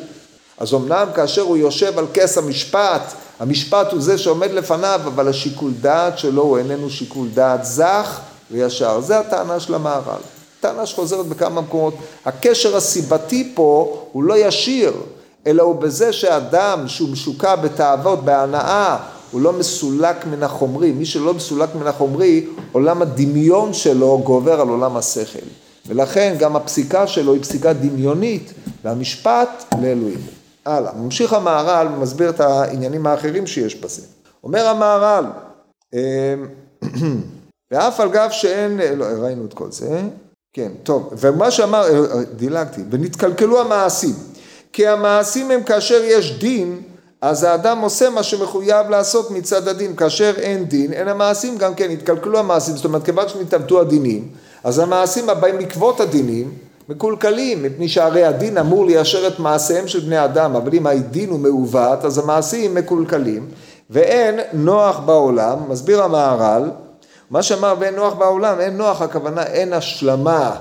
אז 0.63 0.73
אמנם 0.73 1.07
כאשר 1.15 1.41
הוא 1.41 1.57
יושב 1.57 1.99
על 1.99 2.05
כס 2.13 2.37
המשפט, 2.37 3.13
המשפט 3.39 3.91
הוא 3.91 4.01
זה 4.01 4.17
שעומד 4.17 4.51
לפניו, 4.51 5.01
אבל 5.05 5.27
השיקול 5.27 5.71
דעת 5.81 6.17
שלו 6.17 6.41
הוא 6.41 6.57
איננו 6.57 6.89
שיקול 6.89 7.27
דעת 7.33 7.65
זך 7.65 8.19
וישר. 8.51 9.01
זה 9.01 9.19
הטענה 9.19 9.59
של 9.59 9.75
המהר"ל. 9.75 10.21
טענה 10.59 10.85
שחוזרת 10.85 11.25
בכמה 11.25 11.61
מקומות. 11.61 11.93
הקשר 12.25 12.77
הסיבתי 12.77 13.51
פה 13.55 14.01
הוא 14.11 14.23
לא 14.23 14.37
ישיר, 14.37 14.93
אלא 15.47 15.63
הוא 15.63 15.75
בזה 15.75 16.13
שאדם 16.13 16.87
שהוא 16.87 17.09
משוקע 17.09 17.55
בתאוות, 17.55 18.25
בהנאה, 18.25 18.97
הוא 19.31 19.41
לא 19.41 19.53
מסולק 19.53 20.25
מן 20.25 20.43
החומרי. 20.43 20.91
מי 20.91 21.05
שלא 21.05 21.33
מסולק 21.33 21.69
מן 21.75 21.87
החומרי, 21.87 22.45
עולם 22.71 23.01
הדמיון 23.01 23.73
שלו 23.73 24.21
גובר 24.23 24.61
על 24.61 24.67
עולם 24.67 24.97
השכל. 24.97 25.45
ולכן 25.87 26.35
גם 26.39 26.55
הפסיקה 26.55 27.07
שלו 27.07 27.33
היא 27.33 27.41
פסיקה 27.41 27.73
דמיונית, 27.73 28.53
והמשפט 28.83 29.73
לאלוהים. 29.81 30.42
הלאה, 30.65 30.93
ממשיך 30.93 31.33
המהר"ל 31.33 31.87
ומסביר 31.87 32.29
את 32.29 32.39
העניינים 32.39 33.07
האחרים 33.07 33.47
שיש 33.47 33.75
בזה. 33.75 34.01
אומר 34.43 34.67
המהר"ל, 34.67 35.25
אמ, 35.93 35.99
ואף 37.71 37.99
על 37.99 38.09
גב 38.09 38.29
שאין, 38.31 38.77
לא, 38.95 39.05
ראינו 39.05 39.45
את 39.45 39.53
כל 39.53 39.71
זה, 39.71 40.01
כן, 40.53 40.71
טוב, 40.83 41.13
ומה 41.17 41.51
שאמר, 41.51 41.83
אה, 41.83 42.15
אה, 42.15 42.23
דילגתי, 42.35 42.81
ונתקלקלו 42.89 43.61
המעשים, 43.61 44.15
כי 44.73 44.87
המעשים 44.87 45.51
הם 45.51 45.63
כאשר 45.63 46.01
יש 46.03 46.39
דין, 46.39 46.81
אז 47.21 47.43
האדם 47.43 47.81
עושה 47.81 48.09
מה 48.09 48.23
שמחויב 48.23 48.89
לעשות 48.89 49.31
מצד 49.31 49.67
הדין, 49.67 49.95
כאשר 49.95 50.33
אין 50.37 50.65
דין, 50.65 50.93
אין 50.93 51.07
המעשים 51.07 51.57
גם 51.57 51.75
כן, 51.75 51.91
התקלקלו 51.91 52.39
המעשים, 52.39 52.75
זאת 52.75 52.85
אומרת, 52.85 53.05
כיוון 53.05 53.29
שנתעמתו 53.29 53.81
הדינים, 53.81 54.27
אז 54.63 54.79
המעשים 54.79 55.29
הבאים 55.29 55.57
בעקבות 55.57 55.99
הדינים, 55.99 56.53
מקולקלים, 56.95 57.63
מפני 57.63 57.89
שהרי 57.89 58.23
הדין 58.23 58.57
אמור 58.57 58.85
ליישר 58.85 59.27
את 59.27 59.39
מעשיהם 59.39 59.87
של 59.87 59.99
בני 59.99 60.23
אדם, 60.23 60.55
אבל 60.55 60.73
אם 60.73 60.87
הדין 60.87 61.29
הוא 61.29 61.39
מעוות, 61.39 62.05
אז 62.05 62.17
המעשים 62.17 62.75
מקולקלים, 62.75 63.47
ואין 63.89 64.39
נוח 64.53 64.99
בעולם, 64.99 65.57
מסביר 65.69 66.03
המהר"ל, 66.03 66.71
מה 67.29 67.41
שאמר 67.41 67.75
ואין 67.79 67.95
נוח 67.95 68.13
בעולם, 68.13 68.59
אין 68.59 68.77
נוח, 68.77 69.01
הכוונה 69.01 69.43
אין 69.43 69.73
השלמה 69.73 70.55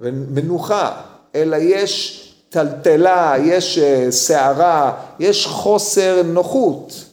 ומנוחה, 0.00 0.90
אלא 1.34 1.56
יש 1.56 2.24
טלטלה, 2.48 3.34
יש 3.38 3.78
סערה, 4.10 4.82
אה, 4.84 4.92
יש 5.18 5.46
חוסר 5.46 6.22
נוחות. 6.24 7.04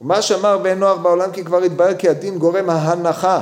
ומה 0.00 0.22
שאמר 0.22 0.58
ואין 0.62 0.78
נוח 0.78 0.98
בעולם 0.98 1.30
כי 1.32 1.44
כבר 1.44 1.62
התברר 1.62 1.94
כי 1.94 2.08
הדין 2.08 2.38
גורם 2.38 2.70
ההנחה 2.70 3.40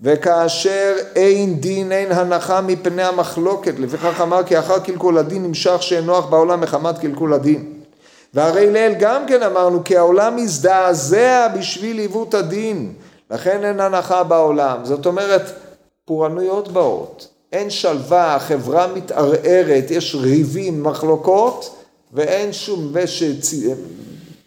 וכאשר 0.00 0.96
אין 1.16 1.60
דין 1.60 1.92
אין 1.92 2.12
הנחה 2.12 2.60
מפני 2.60 3.02
המחלוקת. 3.02 3.78
לפיכך 3.78 4.20
אמר 4.20 4.42
כי 4.42 4.58
אחר 4.58 4.78
קלקול 4.78 5.18
הדין 5.18 5.42
נמשך 5.42 5.82
שאין 5.82 6.04
נוח 6.04 6.26
בעולם 6.26 6.60
מחמת 6.60 6.98
קלקול 6.98 7.34
הדין. 7.34 7.72
והרי 8.34 8.72
לאל 8.72 8.94
גם 8.98 9.26
כן 9.26 9.42
אמרנו 9.42 9.84
כי 9.84 9.96
העולם 9.96 10.36
מזדעזע 10.36 11.48
בשביל 11.48 11.98
עיוות 11.98 12.34
הדין. 12.34 12.92
לכן 13.30 13.64
אין 13.64 13.80
הנחה 13.80 14.22
בעולם. 14.22 14.84
זאת 14.84 15.06
אומרת 15.06 15.42
פורענויות 16.04 16.68
באות. 16.68 17.28
אין 17.52 17.70
שלווה 17.70 18.34
החברה 18.34 18.86
מתערערת 18.86 19.90
יש 19.90 20.14
ריבים 20.14 20.82
מחלוקות 20.82 21.76
ואין 22.12 22.52
שום 22.52 22.90
ושצ... 22.92 23.54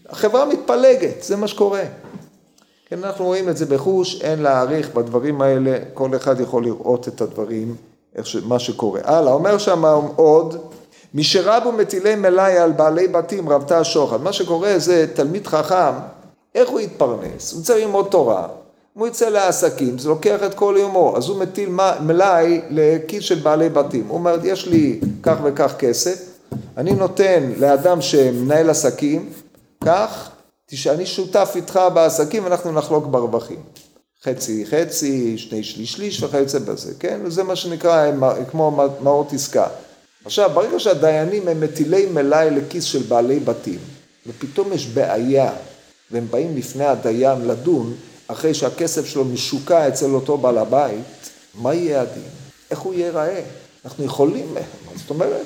החברה 0.09 0.45
מתפלגת, 0.45 1.23
זה 1.23 1.35
מה 1.35 1.47
שקורה. 1.47 1.83
כן, 2.91 3.03
אנחנו 3.03 3.25
רואים 3.25 3.49
את 3.49 3.57
זה 3.57 3.65
בחוש, 3.65 4.21
אין 4.21 4.41
להעריך 4.41 4.93
בדברים 4.93 5.41
האלה, 5.41 5.77
כל 5.93 6.15
אחד 6.15 6.39
יכול 6.39 6.63
לראות 6.63 7.07
את 7.07 7.21
הדברים, 7.21 7.75
ש... 8.23 8.35
מה 8.35 8.59
שקורה. 8.59 9.01
הלאה, 9.03 9.33
אומר 9.33 9.57
שם 9.57 9.85
עוד, 10.15 10.57
משרבו 11.13 11.71
מטילי 11.71 12.15
מלאי 12.15 12.57
על 12.57 12.71
בעלי 12.71 13.07
בתים 13.07 13.49
רבתה 13.49 13.79
השוחד. 13.79 14.21
מה 14.21 14.33
שקורה 14.33 14.73
זה 14.77 15.05
תלמיד 15.13 15.47
חכם, 15.47 15.93
איך 16.55 16.69
הוא 16.69 16.79
יתפרנס? 16.79 17.53
הוא 17.53 17.63
צריך 17.63 17.85
ללמוד 17.85 18.07
תורה, 18.11 18.47
הוא 18.93 19.07
יוצא 19.07 19.29
לעסקים, 19.29 19.97
זה 19.97 20.09
לוקח 20.09 20.43
את 20.45 20.53
כל 20.53 20.75
יומו, 20.79 21.17
אז 21.17 21.29
הוא 21.29 21.39
מטיל 21.39 21.69
מלאי 22.01 22.61
לכיס 22.69 23.23
של 23.23 23.39
בעלי 23.39 23.69
בתים. 23.69 24.07
הוא 24.07 24.17
אומר, 24.17 24.37
יש 24.43 24.67
לי 24.67 24.99
כך 25.23 25.37
וכך 25.43 25.73
כסף, 25.79 26.25
אני 26.77 26.93
נותן 26.93 27.51
לאדם 27.57 28.01
שמנהל 28.01 28.69
עסקים, 28.69 29.29
כך, 29.83 30.30
אני 30.89 31.05
שותף 31.05 31.51
איתך 31.55 31.79
בעסקים, 31.93 32.47
אנחנו 32.47 32.71
נחלוק 32.71 33.05
ברווחים. 33.05 33.63
חצי 34.23 34.65
חצי, 34.65 35.37
שני 35.37 35.63
שליש 35.63 35.93
שליש 35.93 36.23
וכיוצא 36.23 36.59
בזה, 36.59 36.93
כן? 36.99 37.29
זה 37.29 37.43
מה 37.43 37.55
שנקרא 37.55 38.11
כמו 38.51 38.89
מעות 39.01 39.33
עסקה. 39.33 39.67
עכשיו, 40.25 40.49
ברגע 40.53 40.79
שהדיינים 40.79 41.47
הם 41.47 41.59
מטילי 41.59 42.05
מלאי 42.05 42.49
לכיס 42.49 42.83
של 42.83 43.03
בעלי 43.03 43.39
בתים, 43.39 43.79
ופתאום 44.27 44.73
יש 44.73 44.87
בעיה, 44.87 45.51
והם 46.11 46.27
באים 46.29 46.57
לפני 46.57 46.85
הדיין 46.85 47.47
לדון, 47.47 47.93
אחרי 48.27 48.53
שהכסף 48.53 49.05
שלו 49.05 49.25
משוקע 49.25 49.87
אצל 49.87 50.09
אותו 50.09 50.37
בעל 50.37 50.57
הבית, 50.57 51.29
מה 51.55 51.73
יהיה 51.73 52.01
הדין? 52.01 52.29
איך 52.71 52.79
הוא 52.79 52.93
ייראה? 52.93 53.41
אנחנו 53.85 54.05
יכולים, 54.05 54.53
מה 54.53 54.91
זאת 54.95 55.09
אומרת? 55.09 55.45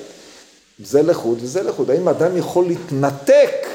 זה 0.78 1.02
לחוד 1.02 1.38
וזה 1.42 1.62
לחוד. 1.62 1.90
האם 1.90 2.08
אדם 2.08 2.36
יכול 2.36 2.66
להתנתק 2.66 3.66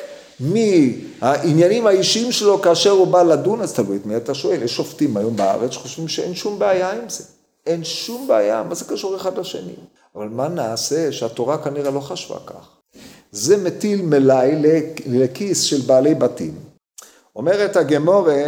מהעניינים 0.41 1.87
האישיים 1.87 2.31
שלו 2.31 2.61
כאשר 2.61 2.89
הוא 2.89 3.07
בא 3.07 3.23
לדון? 3.23 3.61
אז 3.61 3.73
תלוי 3.73 3.97
את 3.97 4.05
מי 4.05 4.17
אתה 4.17 4.33
שואל. 4.33 4.63
יש 4.63 4.75
שופטים 4.75 5.17
היום 5.17 5.35
בארץ 5.35 5.71
שחושבים 5.71 6.07
שאין 6.07 6.35
שום 6.35 6.59
בעיה 6.59 6.91
עם 6.91 7.09
זה. 7.09 7.23
אין 7.65 7.83
שום 7.83 8.27
בעיה, 8.27 8.63
מה 8.63 8.75
זה 8.75 8.85
קשור 8.85 9.15
אחד 9.15 9.37
לשני? 9.37 9.73
אבל 10.15 10.27
מה 10.27 10.47
נעשה 10.47 11.11
שהתורה 11.11 11.57
כנראה 11.57 11.91
לא 11.91 11.99
חשבה 11.99 12.37
כך? 12.45 12.67
זה 13.31 13.57
מטיל 13.57 14.01
מלאי 14.01 14.51
לכיס 15.05 15.61
של 15.61 15.81
בעלי 15.81 16.15
בתים. 16.15 16.53
אומרת 17.35 17.75
הגמורה, 17.75 18.43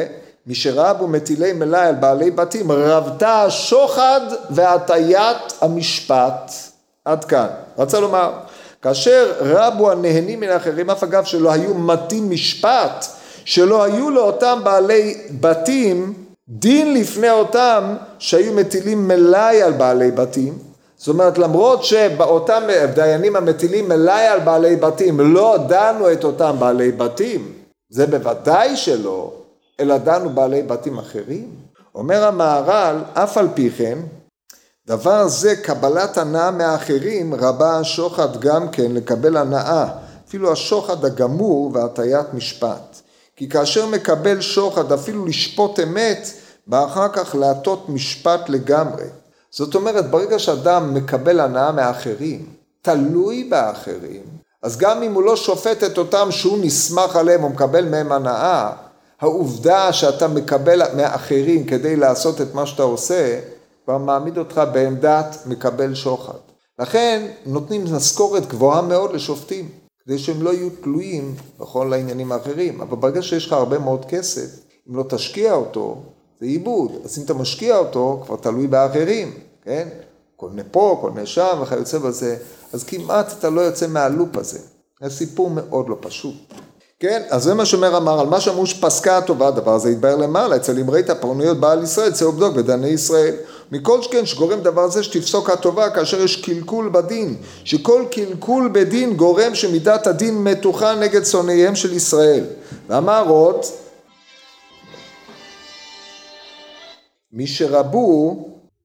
משרבו 0.47 1.07
מטילי 1.07 1.53
מלאי 1.53 1.87
על 1.87 1.95
בעלי 1.95 2.31
בתים, 2.31 2.71
רבתה 2.71 3.41
השוחד 3.41 4.21
והטיית 4.49 5.53
המשפט. 5.61 6.51
עד 7.05 7.25
כאן. 7.25 7.47
רצה 7.77 7.99
לומר, 7.99 8.31
כאשר 8.83 9.33
רבו 9.39 9.91
הנהנים 9.91 10.39
מן 10.39 10.49
האחרים, 10.49 10.89
אף 10.89 11.03
אגב 11.03 11.23
שלא 11.23 11.51
היו 11.51 11.73
מטים 11.73 12.29
משפט, 12.29 13.05
שלא 13.45 13.83
היו 13.83 14.09
לאותם 14.09 14.59
בעלי 14.63 15.17
בתים 15.41 16.13
דין 16.49 16.93
לפני 16.93 17.29
אותם 17.31 17.95
שהיו 18.19 18.53
מטילים 18.53 19.07
מלאי 19.07 19.61
על 19.61 19.71
בעלי 19.71 20.11
בתים, 20.11 20.57
זאת 20.97 21.07
אומרת 21.07 21.37
למרות 21.37 21.83
שבאותם 21.83 22.63
דיינים 22.93 23.35
המטילים 23.35 23.89
מלאי 23.89 24.27
על 24.27 24.39
בעלי 24.39 24.75
בתים 24.75 25.19
לא 25.19 25.57
דנו 25.67 26.11
את 26.11 26.23
אותם 26.23 26.55
בעלי 26.59 26.91
בתים, 26.91 27.51
זה 27.89 28.07
בוודאי 28.07 28.77
שלא, 28.77 29.33
אלא 29.79 29.97
דנו 29.97 30.29
בעלי 30.29 30.61
בתים 30.61 30.97
אחרים. 30.97 31.49
אומר 31.95 32.23
המהר"ל, 32.23 32.95
אף 33.13 33.37
על 33.37 33.47
פי 33.53 33.69
כן, 33.69 33.97
דבר 34.87 35.27
זה, 35.27 35.55
קבלת 35.55 36.17
הנאה 36.17 36.51
מאחרים, 36.51 37.33
רבה 37.33 37.77
השוחד 37.77 38.41
גם 38.41 38.69
כן 38.69 38.91
לקבל 38.91 39.37
הנאה, 39.37 39.85
אפילו 40.27 40.51
השוחד 40.51 41.05
הגמור 41.05 41.71
והטיית 41.73 42.33
משפט. 42.33 43.01
כי 43.35 43.49
כאשר 43.49 43.85
מקבל 43.85 44.41
שוחד 44.41 44.91
אפילו 44.91 45.25
לשפוט 45.25 45.79
אמת, 45.79 46.27
בא 46.67 46.85
אחר 46.85 47.07
כך 47.07 47.35
להטות 47.35 47.89
משפט 47.89 48.49
לגמרי. 48.49 49.05
זאת 49.51 49.75
אומרת, 49.75 50.11
ברגע 50.11 50.39
שאדם 50.39 50.93
מקבל 50.93 51.39
הנאה 51.39 51.71
מאחרים, 51.71 52.45
תלוי 52.81 53.43
באחרים, 53.43 54.23
אז 54.61 54.77
גם 54.77 55.03
אם 55.03 55.13
הוא 55.13 55.23
לא 55.23 55.35
שופט 55.35 55.83
את 55.83 55.97
אותם 55.97 56.27
שהוא 56.31 56.57
נסמך 56.61 57.15
עליהם 57.15 57.43
או 57.43 57.49
מקבל 57.49 57.85
מהם 57.85 58.11
הנאה, 58.11 58.71
העובדה 59.21 59.93
שאתה 59.93 60.27
מקבל 60.27 60.81
מאחרים 60.95 61.65
כדי 61.65 61.95
לעשות 61.95 62.41
את 62.41 62.53
מה 62.53 62.65
שאתה 62.65 62.83
עושה, 62.83 63.39
כבר 63.85 63.97
מעמיד 63.97 64.37
אותך 64.37 64.61
בעמדת 64.73 65.37
מקבל 65.45 65.95
שוחד. 65.95 66.37
לכן 66.79 67.27
נותנים 67.45 67.85
משכורת 67.95 68.47
גבוהה 68.47 68.81
מאוד 68.81 69.13
לשופטים, 69.13 69.69
כדי 70.05 70.17
שהם 70.17 70.41
לא 70.41 70.53
יהיו 70.53 70.69
תלויים 70.81 71.35
בכל 71.59 71.93
העניינים 71.93 72.31
האחרים. 72.31 72.81
אבל 72.81 72.97
ברגע 72.97 73.21
שיש 73.21 73.47
לך 73.47 73.53
הרבה 73.53 73.79
מאוד 73.79 74.05
כסף, 74.05 74.59
אם 74.89 74.95
לא 74.95 75.03
תשקיע 75.09 75.53
אותו, 75.53 76.01
זה 76.39 76.45
עיבוד. 76.45 76.91
אז 77.03 77.19
אם 77.19 77.23
אתה 77.23 77.33
משקיע 77.33 77.77
אותו, 77.77 78.21
כבר 78.25 78.35
תלוי 78.35 78.67
באחרים, 78.67 79.33
כן? 79.63 79.87
כל 80.35 80.49
מיני 80.49 80.63
פה, 80.71 80.97
כל 81.01 81.11
מיני 81.11 81.27
שם 81.27 81.59
וכיוצא 81.61 81.97
בזה, 81.97 82.37
אז 82.73 82.83
כמעט 82.83 83.33
אתה 83.39 83.49
לא 83.49 83.61
יוצא 83.61 83.87
מהלופ 83.87 84.37
הזה. 84.37 84.59
זה 85.03 85.09
סיפור 85.09 85.49
מאוד 85.49 85.89
לא 85.89 85.97
פשוט. 86.01 86.35
כן, 86.99 87.21
אז 87.29 87.43
זה 87.43 87.53
מה 87.53 87.65
שאומר 87.65 87.95
המהר"ל, 87.95 88.27
מה 88.27 88.41
שאמרו 88.41 88.65
שפסקה 88.65 89.17
הטובה, 89.17 89.47
הדבר 89.47 89.73
הזה 89.73 89.89
יתבהר 89.91 90.15
למעלה, 90.15 90.55
אצל 90.55 90.79
אמרי 90.79 91.01
הפרנויות 91.09 91.59
בעל 91.59 91.83
ישראל, 91.83 92.11
צאו 92.11 92.31
בדוק 92.31 92.55
בדני 92.55 92.87
ישראל. 92.87 93.35
מכל 93.71 94.01
שכן 94.01 94.25
שגורם 94.25 94.59
דבר 94.59 94.89
זה 94.89 95.03
שתפסוק 95.03 95.49
הטובה 95.49 95.89
כאשר 95.89 96.21
יש 96.21 96.41
קלקול 96.41 96.89
בדין, 96.89 97.35
שכל 97.63 98.05
קלקול 98.11 98.69
בדין 98.73 99.13
גורם 99.13 99.55
שמידת 99.55 100.07
הדין 100.07 100.43
מתוחה 100.43 100.95
נגד 100.95 101.23
שונאיהם 101.23 101.75
של 101.75 101.93
ישראל. 101.93 102.43
ואמר 102.89 103.27
עוד, 103.27 103.65
מי 107.33 107.47
שרבו 107.47 108.37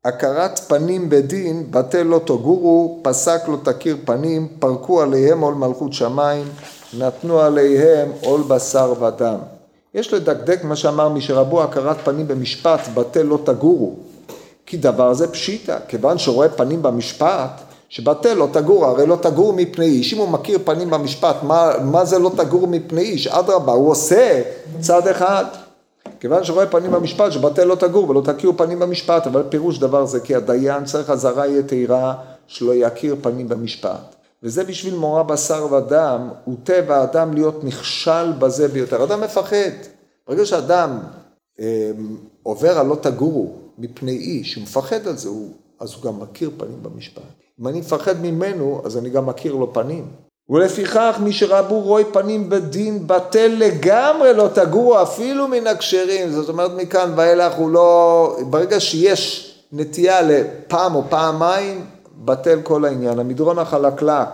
הכרת 0.04 0.58
פנים 0.58 1.10
בדין, 1.10 1.70
בטל 1.70 2.02
לא 2.02 2.20
תגורו, 2.24 2.98
פסק 3.02 3.40
לא 3.48 3.56
תכיר 3.62 3.96
פנים, 4.04 4.48
פרקו 4.58 5.02
עליהם 5.02 5.40
עול 5.40 5.54
מלכות 5.54 5.92
שמיים, 5.92 6.44
נתנו 6.98 7.40
עליהם 7.40 8.08
עול 8.20 8.42
בשר 8.48 8.94
ודם. 9.00 9.38
יש 9.94 10.12
לדקדק 10.12 10.64
מה 10.64 10.76
שאמר 10.76 11.08
מי 11.08 11.20
שרבו 11.20 11.62
הכרת 11.62 11.96
פנים 12.04 12.28
במשפט, 12.28 12.80
בטל 12.94 13.22
לא 13.22 13.38
תגורו. 13.44 13.96
כי 14.68 14.76
דבר 14.76 15.14
זה 15.14 15.32
פשיטא, 15.32 15.78
כיוון 15.88 16.18
שרואה 16.18 16.48
פנים 16.48 16.82
במשפט, 16.82 17.60
שבטל 17.88 18.34
לא 18.34 18.48
תגור, 18.52 18.86
הרי 18.86 19.06
לא 19.06 19.16
תגור 19.22 19.52
מפני 19.52 19.84
איש, 19.84 20.14
אם 20.14 20.18
הוא 20.18 20.28
מכיר 20.28 20.58
פנים 20.64 20.90
במשפט, 20.90 21.36
מה, 21.42 21.70
מה 21.84 22.04
זה 22.04 22.18
לא 22.18 22.30
תגור 22.36 22.66
מפני 22.66 23.00
איש? 23.00 23.26
אדרבה, 23.26 23.72
הוא 23.72 23.90
עושה 23.90 24.42
צד 24.80 25.08
אחד. 25.08 25.44
כיוון 26.20 26.44
שרואה 26.44 26.66
פנים 26.66 26.90
במשפט, 26.90 27.32
שבטל 27.32 27.64
לא 27.64 27.74
תגור 27.74 28.10
ולא 28.10 28.20
תכיר 28.20 28.52
פנים 28.56 28.78
במשפט, 28.78 29.26
אבל 29.26 29.42
פירוש 29.48 29.78
דבר 29.78 30.06
זה 30.06 30.20
כי 30.20 30.34
הדיין 30.34 30.84
צריך 30.84 31.10
אזהרה 31.10 31.46
יתרה 31.46 32.14
שלא 32.46 32.74
יכיר 32.74 33.16
פנים 33.22 33.48
במשפט. 33.48 34.14
וזה 34.42 34.64
בשביל 34.64 34.94
מורא 34.94 35.22
בשר 35.22 35.72
ודם, 35.72 36.28
הוא 36.44 36.56
טבע 36.64 36.96
האדם 36.96 37.34
להיות 37.34 37.64
נכשל 37.64 38.32
בזה 38.38 38.68
ביותר. 38.68 39.04
אדם 39.04 39.20
מפחד. 39.20 39.70
ברגע 40.28 40.46
שאדם 40.46 40.98
אה, 41.60 41.90
עובר 42.42 42.78
על 42.78 42.86
לא 42.86 42.96
תגורו 43.00 43.67
מפני 43.78 44.12
איש, 44.12 44.54
הוא 44.54 44.62
מפחד 44.62 45.06
על 45.06 45.16
זה, 45.16 45.28
הוא, 45.28 45.50
אז 45.80 45.94
הוא 45.94 46.02
גם 46.02 46.20
מכיר 46.20 46.50
פנים 46.56 46.82
במשפט. 46.82 47.22
אם 47.60 47.68
אני 47.68 47.80
מפחד 47.80 48.20
ממנו, 48.22 48.82
אז 48.84 48.98
אני 48.98 49.10
גם 49.10 49.26
מכיר 49.26 49.54
לו 49.54 49.72
פנים. 49.72 50.04
ולפיכך 50.50 51.18
מי 51.22 51.32
שרבו 51.32 51.80
רואי 51.80 52.04
פנים 52.12 52.50
בדין 52.50 53.06
בטל 53.06 53.54
לגמרי 53.58 54.34
לא 54.34 54.48
תגורו 54.54 55.02
אפילו 55.02 55.48
מן 55.48 55.66
הכשרים. 55.66 56.30
זאת 56.30 56.48
אומרת 56.48 56.70
מכאן 56.76 57.12
ואילך 57.16 57.54
הוא 57.54 57.70
לא, 57.70 58.36
ברגע 58.50 58.80
שיש 58.80 59.54
נטייה 59.72 60.22
לפעם 60.22 60.94
או 60.94 61.02
פעמיים, 61.08 61.86
בטל 62.24 62.60
כל 62.62 62.84
העניין. 62.84 63.18
המדרון 63.18 63.58
החלקלק. 63.58 64.28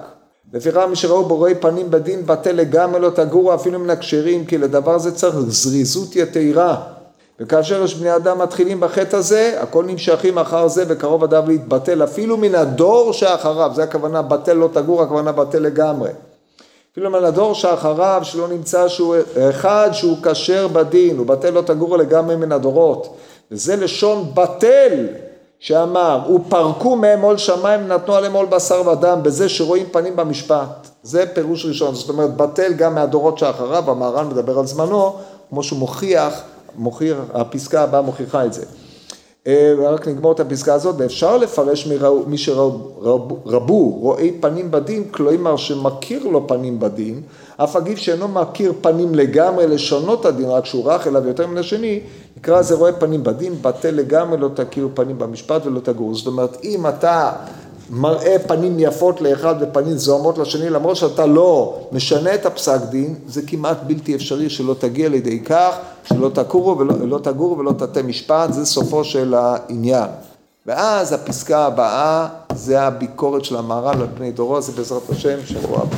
לפיכך 0.53 0.83
מי 0.91 0.97
שראו 0.97 1.25
בו 1.25 1.37
רואי 1.37 1.55
פנים 1.55 1.91
בדין 1.91 2.27
בטל 2.27 2.53
לגמרי 2.53 3.01
לא 3.01 3.11
תגורו 3.11 3.55
אפילו 3.55 3.79
מן 3.79 3.91
הכשרים 3.91 4.47
כי 4.47 4.59
לדבר 4.59 4.99
זה 4.99 5.15
צריך 5.15 5.37
זריזות 5.49 6.17
יתרה. 6.17 6.94
וכאשר 7.41 7.82
יש 7.85 7.95
בני 7.95 8.16
אדם 8.16 8.39
מתחילים 8.39 8.80
בחטא 8.80 9.16
הזה, 9.16 9.57
הכל 9.61 9.85
נמשכים 9.85 10.39
אחר 10.39 10.68
זה 10.68 10.85
וקרוב 10.89 11.24
אדם 11.24 11.49
להתבטל 11.49 12.05
אפילו 12.05 12.37
מן 12.37 12.55
הדור 12.55 13.12
שאחריו, 13.12 13.70
זה 13.74 13.82
הכוונה 13.82 14.22
בטל 14.22 14.53
לא 14.53 14.68
תגור, 14.72 15.03
הכוונה 15.03 15.32
בטל 15.32 15.59
לגמרי. 15.59 16.11
אפילו 16.93 17.11
מן 17.11 17.24
הדור 17.24 17.55
שאחריו 17.55 18.20
שלא 18.24 18.49
נמצא 18.49 18.89
שהוא 18.89 19.16
אחד 19.51 19.91
שהוא 19.93 20.16
כשר 20.22 20.68
בדין, 20.68 21.18
הוא 21.18 21.26
בטל 21.26 21.51
לא 21.51 21.61
תגור 21.61 21.99
לגמרי 21.99 22.37
מן 22.37 22.53
הדורות. 22.53 23.16
וזה 23.51 23.76
לשון 23.76 24.30
בטל 24.35 25.07
שאמר, 25.59 26.20
ופרקו 26.35 26.97
מהם 26.97 27.22
עול 27.22 27.37
שמיים 27.37 27.80
ונתנו 27.85 28.14
עליהם 28.14 28.32
עול 28.32 28.47
בשר 28.47 28.89
ודם, 28.89 29.18
בזה 29.22 29.49
שרואים 29.49 29.87
פנים 29.93 30.16
במשפט. 30.16 30.89
זה 31.03 31.24
פירוש 31.35 31.66
ראשון, 31.66 31.95
זאת 31.95 32.09
אומרת 32.09 32.37
בטל 32.37 32.72
גם 32.72 32.95
מהדורות 32.95 33.39
שאחריו, 33.39 33.91
המהר"ן 33.91 34.28
מדבר 34.28 34.59
על 34.59 34.66
זמנו, 34.66 35.16
כמו 35.51 35.62
שהוא 35.62 35.78
מוכיח 35.78 36.43
מוכיח, 36.77 37.16
הפסקה 37.35 37.83
הבאה 37.83 38.01
מוכיחה 38.03 38.45
את 38.45 38.53
זה. 38.53 38.64
רק 39.79 40.09
נגמור 40.09 40.33
את 40.33 40.41
הפסקה 40.41 40.75
הזאת, 40.75 40.95
ואפשר 40.99 41.37
לפרש 41.37 41.89
מי 42.27 42.39
שרבו 42.39 43.99
רואי 44.01 44.33
פנים 44.41 44.70
בדין, 44.70 45.05
כלומר 45.11 45.57
שמכיר 45.57 46.27
לו 46.29 46.49
פנים 46.49 46.81
בדין, 46.81 47.22
אף 47.57 47.77
אגיב 47.77 47.97
שאינו 47.97 48.29
מכיר 48.29 48.72
פנים 48.81 49.14
לגמרי 49.14 49.66
לשונות 49.66 50.27
הדין, 50.27 50.49
רק 50.49 50.66
שהוא 50.66 50.93
רך 50.93 51.07
אליו 51.07 51.29
יותר 51.29 51.47
מן 51.47 51.59
השני, 51.59 52.01
נקרא 52.37 52.62
זה 52.62 52.75
רואה 52.75 52.93
פנים 52.93 53.25
בדין, 53.25 53.55
בטל 53.62 53.91
לגמרי 53.91 54.39
לא 54.39 54.49
תכיר 54.55 54.89
פנים 54.95 55.18
במשפט 55.18 55.66
ולא 55.66 55.81
תגור. 55.81 56.14
זאת 56.14 56.27
אומרת, 56.27 56.57
אם 56.64 56.87
אתה 56.87 57.33
מראה 57.91 58.37
פנים 58.47 58.76
יפות 58.78 59.20
לאחד 59.20 59.55
ופנים 59.61 59.97
זוהמות 59.97 60.39
לשני, 60.39 60.70
למרות 60.70 60.97
שאתה 60.97 61.26
לא 61.26 61.80
משנה 61.93 62.35
את 62.35 62.47
הפסק 62.47 62.80
דין, 62.91 63.14
זה 63.26 63.43
כמעט 63.47 63.78
בלתי 63.87 64.14
אפשרי 64.14 64.51
שלא 64.51 64.74
תגיע 64.78 65.09
לידי 65.09 65.41
כך, 65.41 65.76
שלא 66.05 66.30
תגורו 66.35 66.78
ולא, 66.78 66.95
לא 67.01 67.18
תגורו 67.18 67.59
ולא 67.59 67.72
תתה 67.72 68.03
משפט, 68.03 68.53
זה 68.53 68.66
סופו 68.66 69.05
של 69.05 69.35
העניין. 69.35 70.09
ואז 70.66 71.12
הפסקה 71.12 71.66
הבאה 71.66 72.26
זה 72.55 72.82
הביקורת 72.82 73.45
של 73.45 73.57
המהר"ל 73.57 74.01
על 74.01 74.07
פני 74.14 74.32
דורו, 74.32 74.61
זה 74.61 74.72
בעזרת 74.72 75.11
השם, 75.11 75.39
שבוע 75.47 75.78
הבא. 75.78 75.97